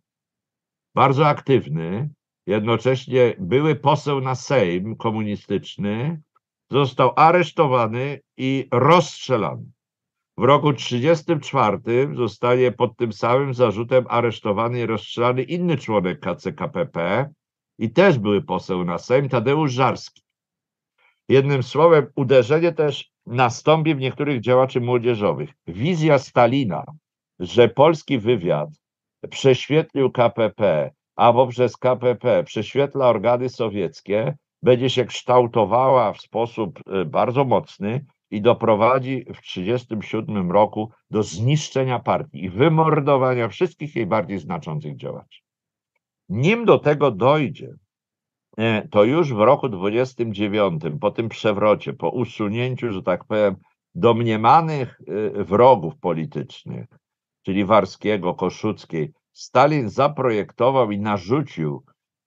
[0.94, 2.10] bardzo aktywny,
[2.46, 6.20] jednocześnie były poseł na Sejm komunistyczny,
[6.70, 9.64] został aresztowany i rozstrzelany.
[10.38, 17.28] W roku 1934 zostaje pod tym samym zarzutem aresztowany i rozstrzelany inny członek KCKPP
[17.78, 20.25] i też były poseł na Sejm, Tadeusz Żarski.
[21.28, 25.50] Jednym słowem, uderzenie też nastąpi w niektórych działaczy młodzieżowych.
[25.66, 26.84] Wizja Stalina,
[27.38, 28.68] że polski wywiad
[29.30, 37.44] prześwietlił KPP, a poprzez KPP prześwietla organy sowieckie, będzie się kształtowała w sposób e, bardzo
[37.44, 44.96] mocny i doprowadzi w 1937 roku do zniszczenia partii i wymordowania wszystkich jej bardziej znaczących
[44.96, 45.40] działaczy.
[46.28, 47.74] Nim do tego dojdzie,
[48.90, 53.56] to już w roku 29, po tym przewrocie, po usunięciu, że tak powiem,
[53.94, 56.86] domniemanych e, wrogów politycznych,
[57.42, 61.82] czyli Warskiego, Koszuckiej, Stalin zaprojektował i narzucił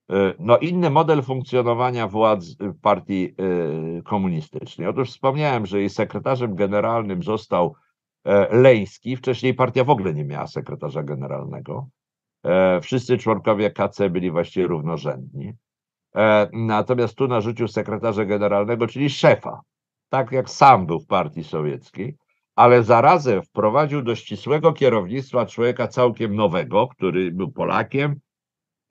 [0.10, 4.88] E, no, inny model funkcjonowania władz partii e, komunistycznej.
[4.88, 7.76] Otóż wspomniałem, że jej sekretarzem generalnym został
[8.26, 9.16] e, Leński.
[9.16, 11.88] Wcześniej partia w ogóle nie miała sekretarza generalnego.
[12.82, 15.54] Wszyscy członkowie KC byli właściwie równorzędni.
[16.54, 19.62] Natomiast tu narzucił sekretarza generalnego, czyli szefa,
[20.10, 22.16] tak jak sam był w partii sowieckiej,
[22.56, 28.20] ale zarazem wprowadził do ścisłego kierownictwa człowieka całkiem nowego, który był Polakiem,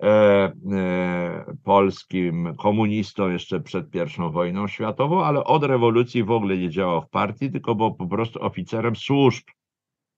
[0.03, 6.71] e, e, polskim komunistą jeszcze przed I wojną światową, ale od rewolucji w ogóle nie
[6.71, 9.45] działał w partii, tylko był po prostu oficerem służb.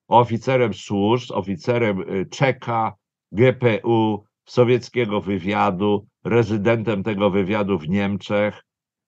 [0.09, 2.95] Oficerem służb, oficerem y, Czeka,
[3.33, 8.65] GPU, sowieckiego wywiadu, rezydentem tego wywiadu w Niemczech,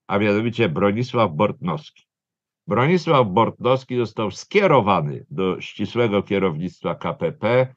[0.06, 2.04] a mianowicie Bronisław Bortnowski.
[2.66, 7.74] Bronisław Bortnowski został skierowany do ścisłego kierownictwa KPP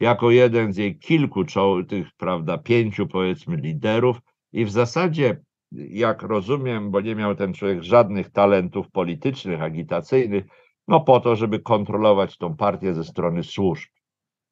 [0.00, 1.44] jako jeden z jej kilku
[1.88, 4.18] tych, prawda, pięciu powiedzmy liderów
[4.52, 5.40] i w zasadzie,
[5.72, 10.44] jak rozumiem, bo nie miał ten człowiek żadnych talentów politycznych, agitacyjnych,
[10.88, 13.88] no po to, żeby kontrolować tą partię ze strony służb.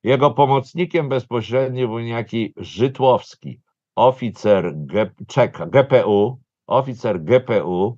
[0.02, 3.60] Jego pomocnikiem bezpośrednim był niejaki Żytłowski,
[3.96, 7.96] oficer G, Czeka, GPU, oficer GPU,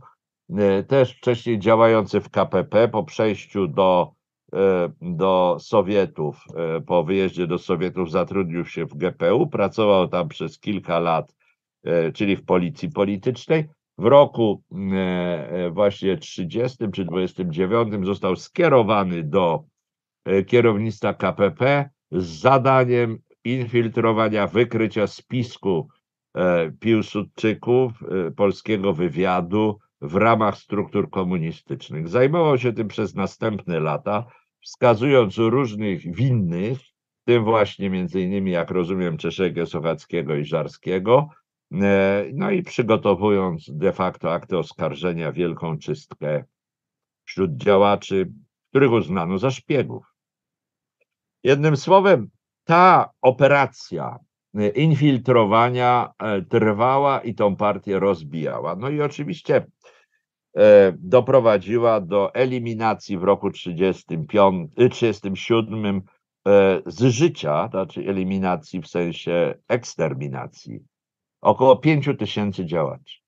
[0.51, 4.13] y, też wcześniej działający w KPP, po przejściu do,
[4.55, 4.59] y,
[5.01, 6.45] do Sowietów,
[6.79, 11.39] y, po wyjeździe do Sowietów zatrudnił się w GPU, pracował tam przez kilka lat,
[12.15, 13.69] czyli w policji politycznej.
[13.99, 14.63] W roku
[15.71, 19.65] właśnie 30 czy 29 został skierowany do
[20.47, 23.19] kierownictwa KPP z zadaniem
[23.55, 25.89] infiltrowania, wykrycia spisku
[26.35, 32.09] e, Piłsudczyków, e, polskiego wywiadu w ramach struktur komunistycznych.
[32.09, 34.25] Zajmował się tym przez następne lata,
[34.61, 36.79] wskazując różnych winnych,
[37.25, 41.29] tym właśnie między innymi, jak rozumiem, Czeszego, Sochackiego i Żarskiego,
[41.73, 46.45] e, no i przygotowując de facto akty oskarżenia, wielką czystkę
[47.25, 48.33] wśród działaczy,
[48.71, 50.15] których uznano za szpiegów.
[51.45, 52.31] Jednym słowem,
[52.69, 54.19] ta operacja
[54.55, 58.77] e, infiltrowania e, trwała i tą partię rozbijała.
[58.77, 59.67] No i oczywiście
[60.57, 66.03] e, doprowadziła do eliminacji w roku 1937
[66.87, 70.81] z życia, znaczy eliminacji w sensie eksterminacji,
[71.41, 73.19] około 5 tysięcy działaczy.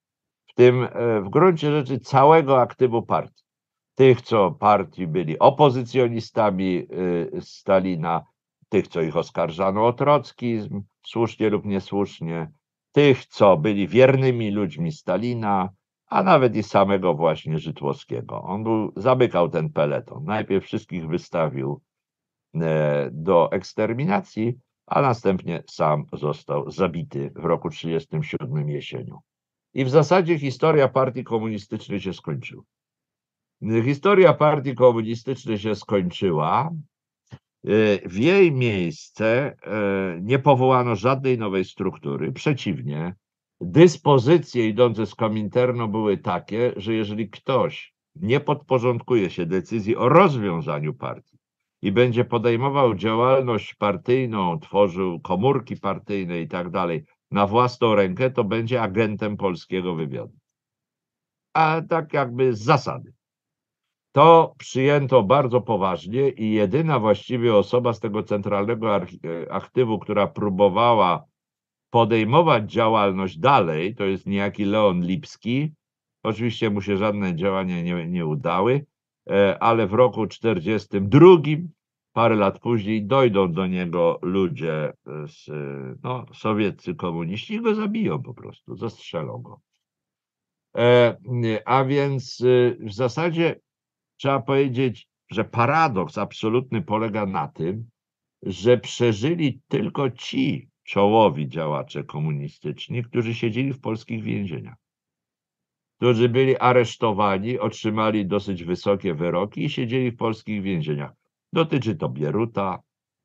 [0.50, 0.88] W tym
[1.22, 3.44] w gruncie rzeczy całego aktywu partii
[3.94, 6.86] tych, co partii byli opozycjonistami
[7.40, 8.24] Stalina,
[8.70, 12.50] tych, co ich oskarżano o trockizm, słusznie lub niesłusznie,
[12.92, 15.68] tych, co byli wiernymi ludźmi Stalina,
[16.06, 18.42] a nawet i samego właśnie Żytłowskiego.
[18.42, 20.24] On był, zamykał ten peleton.
[20.24, 21.80] Najpierw wszystkich wystawił
[22.54, 29.18] e, do eksterminacji, a następnie sam został zabity w roku 1937 jesienią.
[29.74, 32.62] I w zasadzie historia partii komunistycznej się skończyła.
[33.84, 36.70] Historia partii komunistycznej się skończyła.
[37.64, 42.32] E, w jej miejsce e, nie powołano żadnej nowej struktury.
[42.32, 43.14] Przeciwnie,
[43.60, 50.94] dyspozycje idące z Kominterno były takie, że jeżeli ktoś nie podporządkuje się decyzji o rozwiązaniu
[50.94, 51.38] partii
[51.82, 58.44] i będzie podejmował działalność partyjną, tworzył komórki partyjne i tak dalej na własną rękę, to
[58.44, 60.36] będzie agentem polskiego wywiadu.
[61.54, 63.12] A tak jakby z zasady.
[64.12, 69.02] To przyjęto bardzo poważnie i jedyna właściwie osoba z tego centralnego e,
[69.50, 71.24] aktywu, która próbowała
[71.90, 75.72] podejmować działalność dalej, to jest niejaki Leon Lipski.
[76.22, 78.86] Oczywiście mu się żadne działania nie, nie udały,
[79.30, 81.68] e, ale w roku 1942,
[82.12, 84.92] parę lat później, dojdą do niego ludzie,
[85.26, 85.46] z,
[86.02, 89.60] no, sowieccy komuniści i go zabiją po prostu, zastrzelą go.
[90.76, 91.16] E,
[91.64, 92.42] a więc
[92.80, 93.60] w zasadzie
[94.20, 97.90] trzeba powiedzieć, że paradoks absolutny polega na tym,
[98.42, 104.74] że przeżyli tylko ci czołowi działacze komunistyczni, którzy siedzieli w polskich więzieniach,
[105.96, 111.12] którzy byli aresztowani, otrzymali dosyć wysokie wyroki i siedzieli w polskich więzieniach.
[111.52, 112.78] Dotyczy to Bieruta,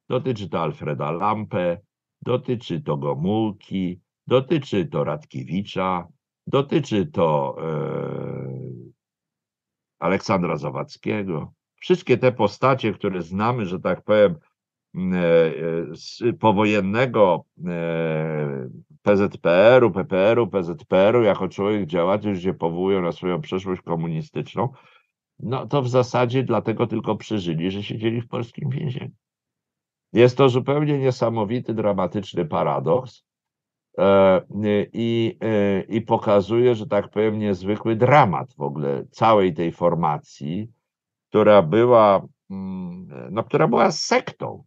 [0.10, 1.78] dotyczy to Alfreda Lampę,
[2.22, 6.08] dotyczy to Gomułki, dotyczy to Radkiewicza,
[6.48, 8.55] dotyczy to e,
[10.00, 11.54] Aleksandra Zawadzkiego.
[11.76, 14.36] Wszystkie te postacie, które znamy, że tak powiem,
[14.96, 15.52] mm, e, e,
[15.96, 18.70] z powojennego e,
[19.02, 24.70] PZPR-u, PPR-u, PZPR-u, jako człowiek działaczy, się powołują na swoją przeszłość komunistyczną,
[25.40, 29.12] no to w zasadzie dlatego tylko przeżyli, że siedzieli w polskim więzieniu.
[30.14, 33.24] Jest to zupełnie niesamowity, dramatyczny paradoks,
[34.94, 40.68] i, e, i pokazuje, że tak powiem, niezwykły dramat w ogóle całej tej formacji,
[41.30, 44.64] która była, mm, no, która była sektą,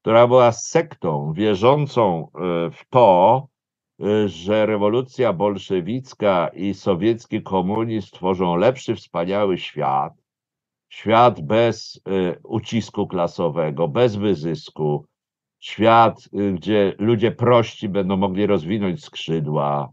[0.00, 3.46] która była sektą wierzącą e, w to,
[4.26, 10.12] że rewolucja bolszewicka i sowiecki komunizm tworzą lepszy, wspaniały świat,
[10.88, 12.00] świat bez
[12.44, 15.06] ucisku klasowego, bez wyzysku,
[15.60, 19.88] świat, y, gdzie ludzie prości będą mogli rozwinąć skrzydła,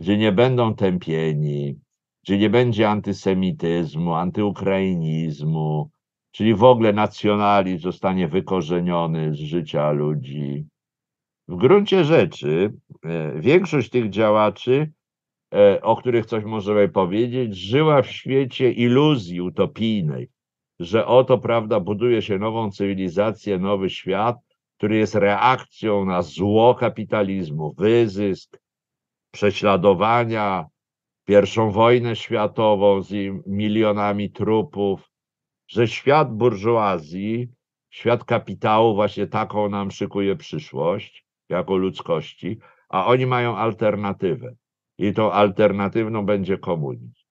[0.00, 1.78] gdzie nie będą tępieni,
[2.24, 5.90] gdzie nie będzie antysemityzmu, antyukrainizmu,
[6.30, 10.66] czyli w ogóle nacjonalizm zostanie wykorzeniony z życia ludzi.
[11.48, 12.72] W gruncie rzeczy
[13.04, 14.92] e, większość tych działaczy,
[15.54, 20.28] e, o których coś możemy powiedzieć, żyła w świecie iluzji utopijnej,
[20.80, 24.36] że oto, prawda, buduje się nową cywilizację, nowy świat,
[24.78, 28.58] który jest reakcją na zło kapitalizmu, wyzysk,
[29.30, 30.66] prześladowania,
[31.24, 33.12] pierwszą wojnę światową z
[33.46, 35.10] milionami trupów,
[35.68, 37.48] że świat burżuazji,
[37.90, 44.54] świat kapitału właśnie taką nam szykuje przyszłość jako ludzkości, a oni mają alternatywę.
[44.98, 47.24] I tą alternatywną będzie komunizm.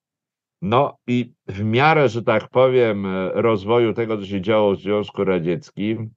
[0.62, 6.00] No i w miarę, że tak powiem, rozwoju tego, co się działo w Związku Radzieckim,
[6.02, 6.08] e,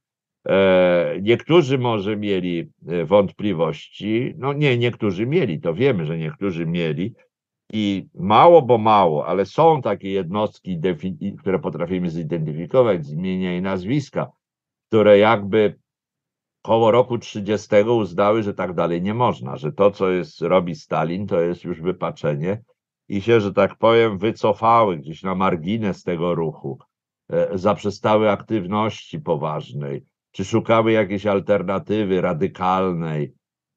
[1.23, 7.14] niektórzy może mieli e, wątpliwości, no nie, niektórzy mieli, to wiemy, że niektórzy mieli,
[7.73, 10.81] i mało, bo mało, ale są takie jednostki,
[11.39, 14.31] które potrafimy zidentyfikować z imienia i nazwiska,
[14.89, 15.78] które jakby
[16.62, 21.27] koło roku 30 uznały, że tak dalej nie można, że to, co jest, robi Stalin,
[21.27, 22.62] to jest już wypaczenie.
[23.09, 26.78] I się, że tak powiem, wycofały gdzieś na margines tego ruchu,
[27.31, 30.05] e, zaprzestały aktywności poważnej,
[30.37, 33.35] czy szukały jakiejś alternatywy radykalnej,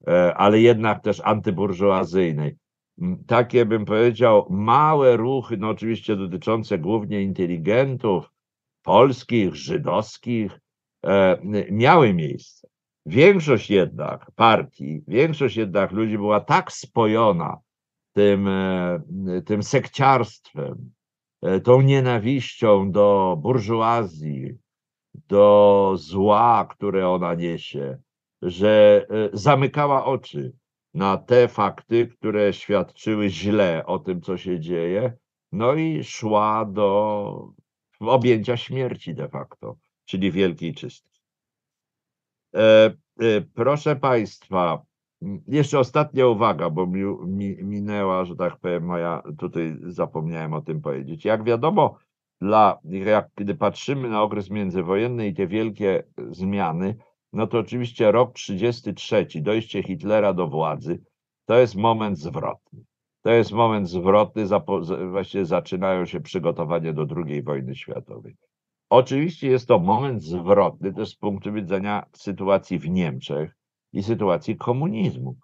[0.08, 2.56] e, ale jednak też antyburżuazyjnej
[3.28, 8.32] takie, bym powiedział, małe ruchy, no oczywiście dotyczące głównie inteligentów
[8.84, 10.60] polskich, żydowskich,
[11.06, 11.40] e,
[11.72, 12.68] miały miejsce.
[13.06, 17.58] Większość jednak partii, większość jednak ludzi była tak spojona
[18.14, 19.02] tym, e,
[19.46, 20.92] tym sekciarstwem,
[21.64, 24.58] tą nienawiścią do burżuazji,
[25.28, 27.98] do zła, które ona niesie,
[28.42, 30.54] że zamykała oczy
[30.94, 35.14] na te fakty, które świadczyły źle o tym, co się dzieje,
[35.52, 37.54] no i szła do
[38.00, 41.20] objęcia śmierci de facto, czyli wielkiej czystki.
[42.56, 42.86] E,
[43.20, 44.82] e, proszę Państwa,
[45.48, 50.82] jeszcze ostatnia uwaga, bo mi, mi, minęła, że tak powiem, moja, tutaj zapomniałem o tym
[50.82, 51.26] powiedzieć.
[51.26, 51.98] Jak wiadomo,
[52.42, 56.96] dla, jak, kiedy patrzymy na okres międzywojenny i te wielkie zmiany,
[57.34, 61.02] no to oczywiście rok 33, dojście Hitlera do władzy,
[61.46, 62.84] to jest moment zwrotny.
[63.22, 64.46] To jest moment zwrotny,
[65.12, 68.36] właściwie zaczynają się przygotowania do II wojny światowej.
[68.90, 73.56] Oczywiście jest to moment zwrotny też z punktu widzenia sytuacji w Niemczech
[73.94, 75.36] i sytuacji komunizmu.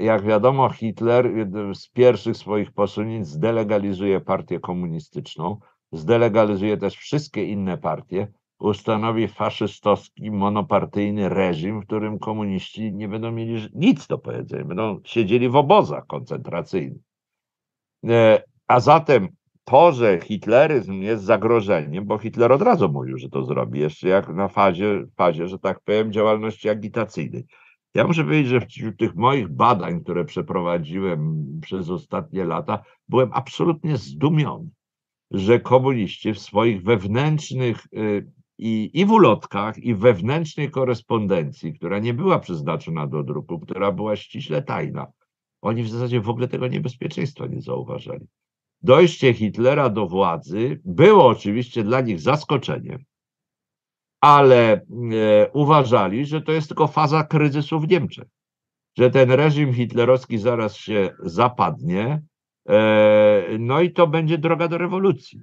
[0.00, 1.30] Jak wiadomo, Hitler
[1.74, 5.58] z pierwszych swoich posunięć zdelegalizuje partię komunistyczną,
[5.92, 8.28] zdelegalizuje też wszystkie inne partie,
[8.58, 15.48] ustanowi faszystowski, monopartyjny reżim, w którym komuniści nie będą mieli nic do powiedzenia, będą siedzieli
[15.48, 17.02] w obozach koncentracyjnych.
[18.08, 19.28] E, a zatem
[19.64, 24.28] to, że hitleryzm jest zagrożeniem, bo Hitler od razu mówił, że to zrobi, jeszcze jak
[24.28, 27.46] na fazie, fazie że tak powiem, działalności agitacyjnej.
[27.94, 33.96] Ja muszę powiedzieć, że wśród tych moich badań, które przeprowadziłem przez ostatnie lata, byłem absolutnie
[33.96, 34.70] zdumiony,
[35.30, 42.14] że komuniści w swoich wewnętrznych y, i, i w ulotkach, i wewnętrznej korespondencji, która nie
[42.14, 45.06] była przeznaczona do druku, która była ściśle tajna,
[45.62, 48.26] oni w zasadzie w ogóle tego niebezpieczeństwa nie zauważali.
[48.82, 53.04] Dojście Hitlera do władzy było oczywiście dla nich zaskoczeniem,
[54.20, 54.80] ale e,
[55.52, 58.28] uważali, że to jest tylko faza kryzysu w Niemczech,
[58.98, 62.22] że ten reżim hitlerowski zaraz się zapadnie,
[63.58, 65.40] no i to będzie droga do rewolucji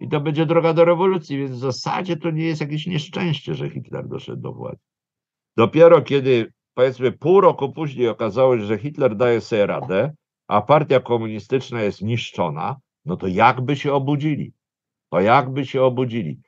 [0.00, 3.70] i to będzie droga do rewolucji, więc w zasadzie to nie jest jakieś nieszczęście, że
[3.70, 4.78] Hitler doszedł do władzy.
[5.56, 10.14] Dopiero kiedy powiedzmy pół roku później okazało się, że Hitler daje sobie radę,
[10.46, 14.52] a partia komunistyczna jest niszczona, no to jakby się obudzili?
[15.10, 16.40] To jakby się obudzili?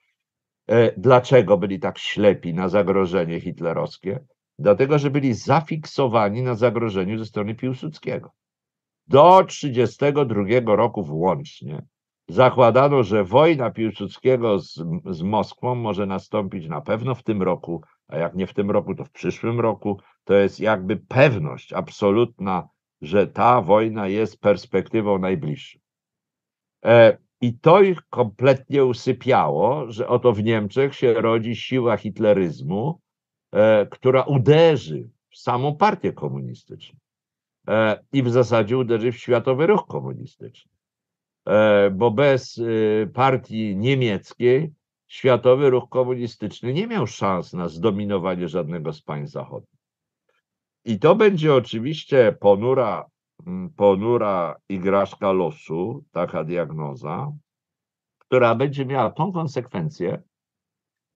[0.69, 4.21] E, dlaczego byli tak ślepi na zagrożenie hitlerowskie?
[4.59, 8.33] Dlatego, że byli zafiksowani na zagrożeniu ze strony Piłsudskiego.
[9.11, 11.83] Do 1932 roku włącznie
[12.29, 18.17] Zakładano, że wojna Piłsudskiego z, z Moskwą może nastąpić na pewno w tym roku, a
[18.17, 20.01] jak nie w tym roku, to w przyszłym roku.
[20.25, 22.69] To jest jakby pewność absolutna,
[23.03, 25.79] że ta wojna jest perspektywą najbliższą.
[26.85, 33.01] E, I to ich kompletnie usypiało, że oto w Niemczech się rodzi siła hitleryzmu,
[33.53, 36.99] e, która uderzy w samą partię komunistyczną
[38.13, 40.71] i w zasadzie uderzy w światowy ruch komunistyczny.
[41.47, 44.73] E, bo bez e, partii niemieckiej
[45.09, 49.81] światowy ruch komunistyczny nie miał szans na zdominowanie żadnego z państw zachodnich.
[50.85, 53.07] I to będzie oczywiście ponura,
[53.47, 57.33] mm, ponura igraszka losu, taka diagnoza,
[58.19, 60.23] która będzie miała tą konsekwencję,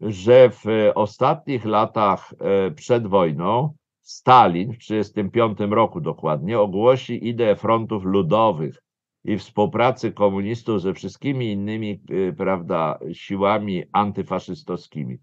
[0.00, 0.64] że w
[0.94, 8.82] ostatnich latach e, przed wojną Stalin w 1935 roku dokładnie ogłosi ideę frontów ludowych
[9.24, 15.18] i współpracy komunistów ze wszystkimi innymi e, prawda, siłami antyfaszystowskimi.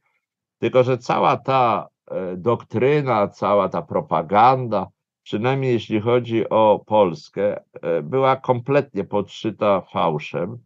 [0.60, 4.88] Tylko, że cała ta e, doktryna, cała ta propaganda,
[5.24, 7.64] przynajmniej jeśli chodzi o Polskę,
[8.04, 10.58] była kompletnie podszyta fałszem,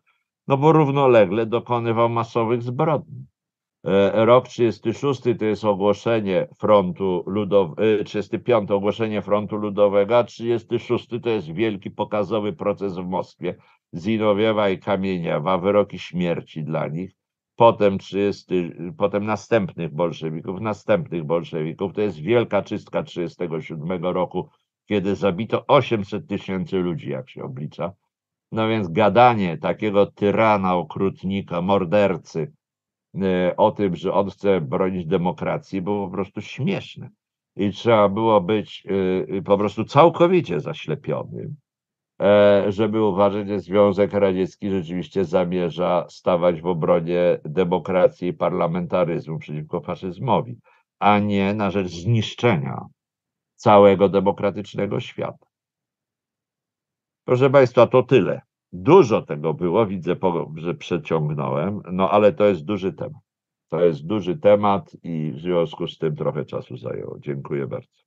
[0.47, 3.25] no bo równolegle dokonywał masowych zbrodni.
[3.85, 11.29] E, rok 36 to jest ogłoszenie frontu ludowego, 35 ogłoszenie frontu ludowego, a 36 to
[11.29, 13.55] jest wielki pokazowy proces w Moskwie.
[13.93, 17.11] Zinowiewa i Kamieniawa, wyroki śmierci dla nich.
[17.55, 21.93] Potem 30, potem następnych bolszewików, następnych bolszewików.
[21.93, 24.49] To jest wielka czystka 37 roku,
[24.85, 27.91] kiedy zabito 800 tysięcy ludzi, jak się oblicza.
[28.51, 32.53] No więc gadanie takiego tyrana, okrutnika, mordercy,
[33.57, 37.09] o tym, że on chce bronić demokracji, było po prostu śmieszne.
[37.55, 38.87] I trzeba było być
[39.37, 41.55] e, po prostu całkowicie zaślepionym,
[42.21, 49.81] e, żeby uważać, że Związek Radziecki rzeczywiście zamierza stawać w obronie demokracji i parlamentaryzmu przeciwko
[49.81, 50.59] faszyzmowi,
[50.99, 52.81] a nie na rzecz zniszczenia
[53.55, 55.45] całego demokratycznego świata.
[57.25, 58.41] Proszę Państwa, to tyle.
[58.77, 60.15] Dużo tego było, widzę,
[60.55, 63.21] że przeciągnąłem, no ale to jest duży temat.
[63.69, 67.19] To jest duży temat i w związku z tym trochę czasu zajęło.
[67.19, 68.01] Dziękuję bardzo.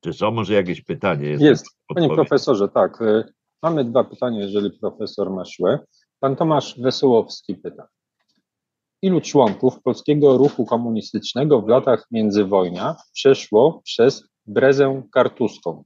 [0.00, 1.28] Czy są może jakieś pytanie?
[1.28, 1.66] Jest, jest.
[1.94, 3.02] panie profesorze, tak.
[3.02, 3.24] Y,
[3.62, 5.78] mamy dwa pytania, jeżeli profesor ma siłę.
[6.20, 7.88] Pan Tomasz Wesołowski pyta.
[9.02, 15.84] Ilu członków polskiego ruchu komunistycznego w latach międzywojnia przeszło przez Brezę Kartuską?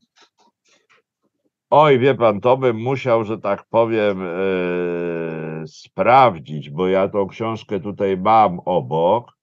[1.70, 7.80] Oj, wie pan, to bym musiał, że tak powiem, yy, sprawdzić, bo ja tą książkę
[7.80, 9.38] tutaj mam obok,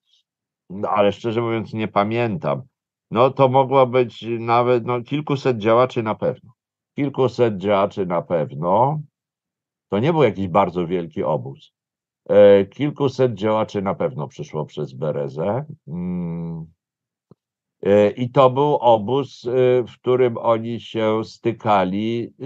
[0.69, 2.61] no, ale szczerze mówiąc nie pamiętam.
[3.11, 6.51] No to mogło być nawet no, kilkuset działaczy na pewno.
[6.95, 9.01] Kilkuset działaczy na pewno.
[9.89, 11.73] To nie był jakiś bardzo wielki obóz.
[12.29, 15.65] E, kilkuset działaczy na pewno przyszło przez Berezę.
[15.87, 16.76] Mm.
[17.83, 22.45] E, I to był obóz, e, w którym oni się stykali e,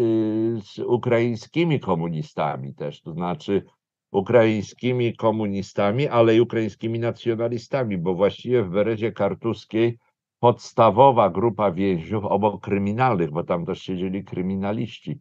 [0.61, 3.63] z ukraińskimi komunistami też, to znaczy
[4.11, 9.97] ukraińskimi komunistami, ale i ukraińskimi nacjonalistami, bo właściwie w Berezie Kartuskiej
[10.39, 15.19] podstawowa grupa więźniów, obok kryminalnych, bo tam też siedzieli kryminaliści,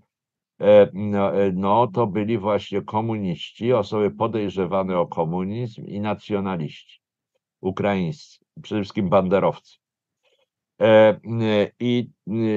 [0.92, 7.00] no, no to byli właśnie komuniści, osoby podejrzewane o komunizm i nacjonaliści
[7.60, 9.80] ukraińscy, przede wszystkim banderowcy.
[10.80, 11.20] E,
[11.80, 12.10] I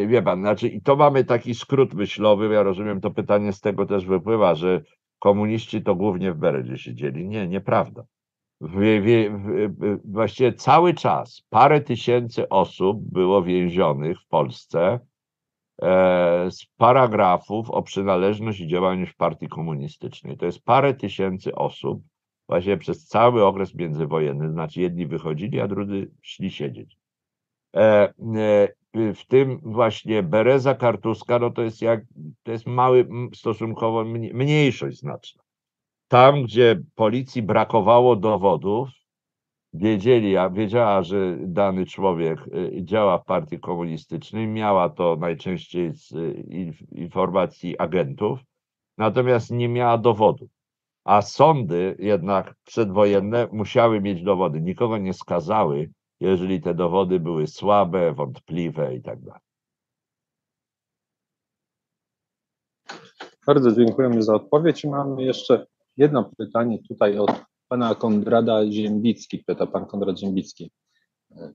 [0.07, 2.53] wie pan, znaczy, i to mamy taki skrót myślowy.
[2.53, 4.81] Ja rozumiem, to pytanie z tego też wypływa, że
[5.19, 7.27] komuniści to głównie w Beredzie siedzieli.
[7.27, 8.03] Nie, nieprawda.
[8.61, 9.01] W,
[9.79, 14.99] w, właściwie cały czas parę tysięcy osób było więzionych w Polsce
[15.81, 20.37] e, z paragrafów o przynależność i działalność partii komunistycznej.
[20.37, 22.03] To jest parę tysięcy osób
[22.49, 24.51] właśnie przez cały okres międzywojenny.
[24.51, 27.02] Znaczy jedni wychodzili, a drudzy szli siedzieć.
[27.75, 28.13] E,
[28.95, 32.01] e, w tym właśnie Bereza Kartuska, no to jest jak,
[32.43, 35.43] to jest mały, stosunkowo mniejszość znaczna.
[36.07, 38.89] Tam, gdzie policji brakowało dowodów,
[39.73, 46.13] wiedzieli, wiedziała, że dany człowiek e, działa w partii komunistycznej, miała to najczęściej z
[46.91, 48.39] informacji agentów,
[48.97, 50.49] natomiast nie miała dowodów.
[51.03, 55.91] A sądy jednak przedwojenne musiały mieć dowody, nikogo nie skazały,
[56.23, 59.19] jeżeli te dowody były słabe, wątpliwe i tak.
[63.47, 64.85] Bardzo dziękujemy za odpowiedź.
[64.85, 65.65] Mamy jeszcze
[65.97, 67.31] jedno pytanie tutaj od
[67.67, 69.39] pana Konrada Ziembicki.
[69.39, 70.71] Pyta pan Konrad Ziembicki.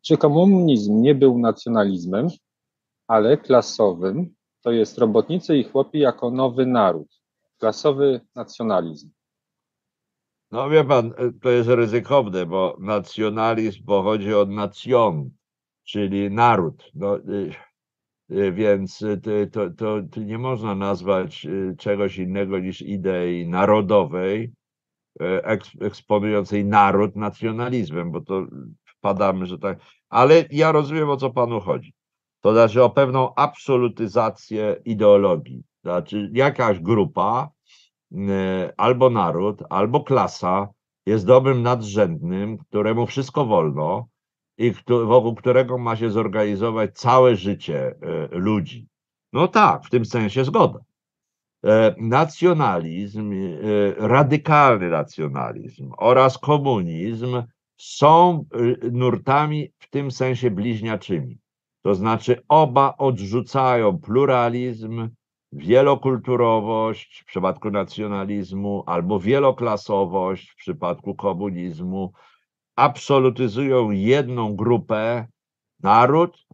[0.02, 2.28] Czy komunizm nie był nacjonalizmem,
[3.06, 7.20] ale klasowym, to jest robotnicy i chłopi jako nowy naród,
[7.58, 9.10] klasowy nacjonalizm?
[10.50, 15.30] No wie pan, e, to jest ryzykowne, bo nacjonalizm pochodzi od nacjon,
[15.84, 16.90] czyli naród.
[16.94, 17.54] No, y,
[18.30, 19.04] y, więc
[19.52, 24.52] to, to, to nie można nazwać y, czegoś innego niż idei narodowej,
[25.20, 25.44] e,
[25.80, 28.46] eksponującej naród nacjonalizmem, bo to
[28.84, 29.78] wpadamy, że tak.
[30.08, 31.92] Ale ja rozumiem, o co panu chodzi.
[32.40, 35.62] To znaczy o pewną absolutyzację ideologii.
[35.82, 37.50] Znaczy jakaś grupa
[38.76, 40.68] albo naród, albo klasa
[41.06, 44.08] jest dobrem nadrzędnym, któremu wszystko wolno
[44.58, 48.88] i wokół którego ma się zorganizować całe życie e, ludzi.
[49.32, 50.78] No tak, w tym sensie zgoda.
[51.64, 57.42] E, Nacjonalizm, e, radykalny nacjonalizm oraz komunizm
[57.76, 58.44] są
[58.92, 61.38] nurtami w tym sensie bliźniaczymi.
[61.82, 65.08] To znaczy oba odrzucają pluralizm,
[65.52, 72.12] wielokulturowość w przypadku nacjonalizmu albo wieloklasowość w przypadku komunizmu,
[72.76, 75.26] absolutyzują jedną grupę,
[75.82, 76.46] naród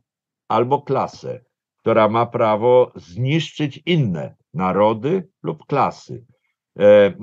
[0.49, 1.45] albo klasę,
[1.81, 6.25] która ma prawo zniszczyć inne narody lub klasy.
[6.79, 7.15] E, e,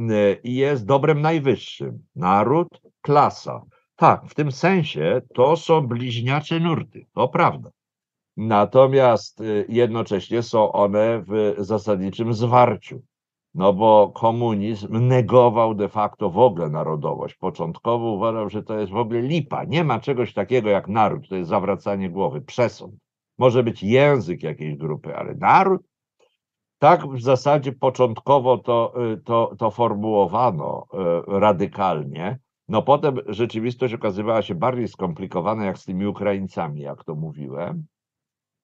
[0.44, 2.06] I jest dobrem najwyższym.
[2.16, 3.62] Naród, klasa.
[3.96, 7.70] Tak, w tym sensie to są bliźniacze nurty, to prawda.
[8.44, 13.02] Natomiast y, jednocześnie są one w zasadniczym zwarciu.
[13.54, 17.36] No bo komunizm negował de facto w ogóle narodowość.
[17.36, 19.64] Początkowo uważał, że to jest w ogóle lipa.
[19.64, 22.96] Nie ma czegoś takiego jak naród, to jest zawracanie głowy, przesąd.
[23.38, 25.82] Może być język jakiejś grupy, ale naród?
[26.80, 32.40] Tak w zasadzie początkowo to, y, to, to formułowano y, radykalnie.
[32.68, 37.86] No potem rzeczywistość okazywała się bardziej skomplikowana jak z tymi Ukraińcami, jak to mówiłem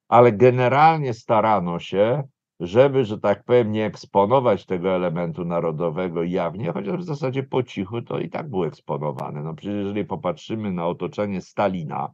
[0.07, 2.23] ale generalnie starano się,
[2.59, 8.01] żeby, że tak powiem, nie eksponować tego elementu narodowego jawnie, chociaż w zasadzie po cichu
[8.01, 9.43] to i tak był eksponowany.
[9.43, 12.13] No przecież jeżeli popatrzymy na otoczenie Stalina,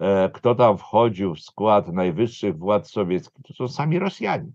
[0.00, 4.52] e, kto tam wchodził w skład najwyższych władz sowieckich, to są sami Rosjanie.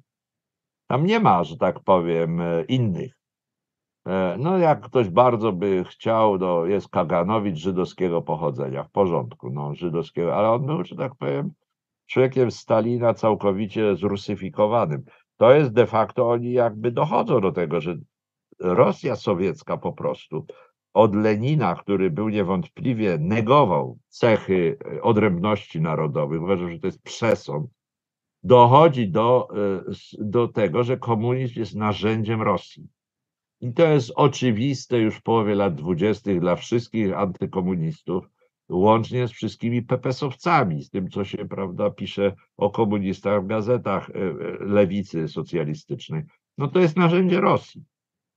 [0.87, 3.17] Tam nie ma, że tak powiem, e, innych.
[4.07, 9.75] E, No, jak ktoś bardzo by chciał, to jest Kaganowicz żydowskiego pochodzenia, w porządku, no,
[9.75, 11.53] żydowskiego, ale on był, że tak powiem,
[12.09, 15.03] człowiekiem Stalina całkowicie zrusyfikowanym.
[15.37, 17.97] To jest de facto, oni jakby dochodzą do tego, że
[18.59, 20.45] Rosja sowiecka po prostu
[20.93, 27.71] od Lenina, który był niewątpliwie negował cechy e, odrębności narodowych, uważał, że to jest przesąd,
[28.43, 32.87] dochodzi do, e, do tego, że komunizm jest narzędziem Rosji.
[33.61, 38.29] I to jest oczywiste już w połowie lat dwudziestych dla wszystkich antykomunistów,
[38.69, 44.13] łącznie z wszystkimi pepesowcami, z tym, co się prawda, pisze o komunistach w gazetach e,
[44.13, 46.23] e, lewicy socjalistycznej.
[46.57, 47.83] No to jest narzędzie Rosji,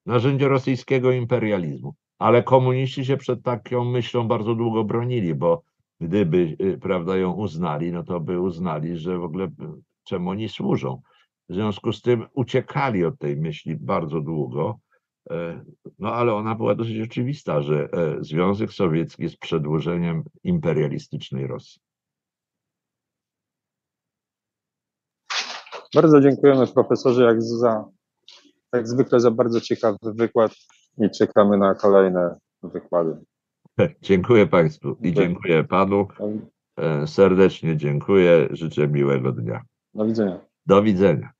[0.07, 1.95] narzędzie rosyjskiego imperializmu.
[2.19, 5.63] Ale komuniści się przed taką myślą bardzo długo bronili, bo
[6.01, 9.49] gdyby e, prawda, ją uznali, no to by uznali, że w ogóle
[10.05, 11.03] czemu oni służą.
[11.49, 14.79] W związku z tym uciekali od tej myśli bardzo długo.
[15.31, 15.65] E,
[15.99, 21.81] No ale ona była dosyć oczywista, że e, Związek Sowiecki jest przedłużeniem imperialistycznej Rosji.
[25.94, 27.85] Bardzo dziękujemy profesorze jak za,
[28.73, 30.53] jak zwykle za bardzo ciekawy wykład
[30.99, 33.16] i czekamy na kolejne wykłady.
[34.03, 35.65] Dziękuję Państwu i Dziękuję.
[35.65, 36.09] Panu.
[36.77, 38.49] E, Serdecznie dziękuję.
[38.51, 39.62] Życzę miłego dnia.
[39.94, 40.40] Do widzenia.
[40.66, 41.31] Do widzenia.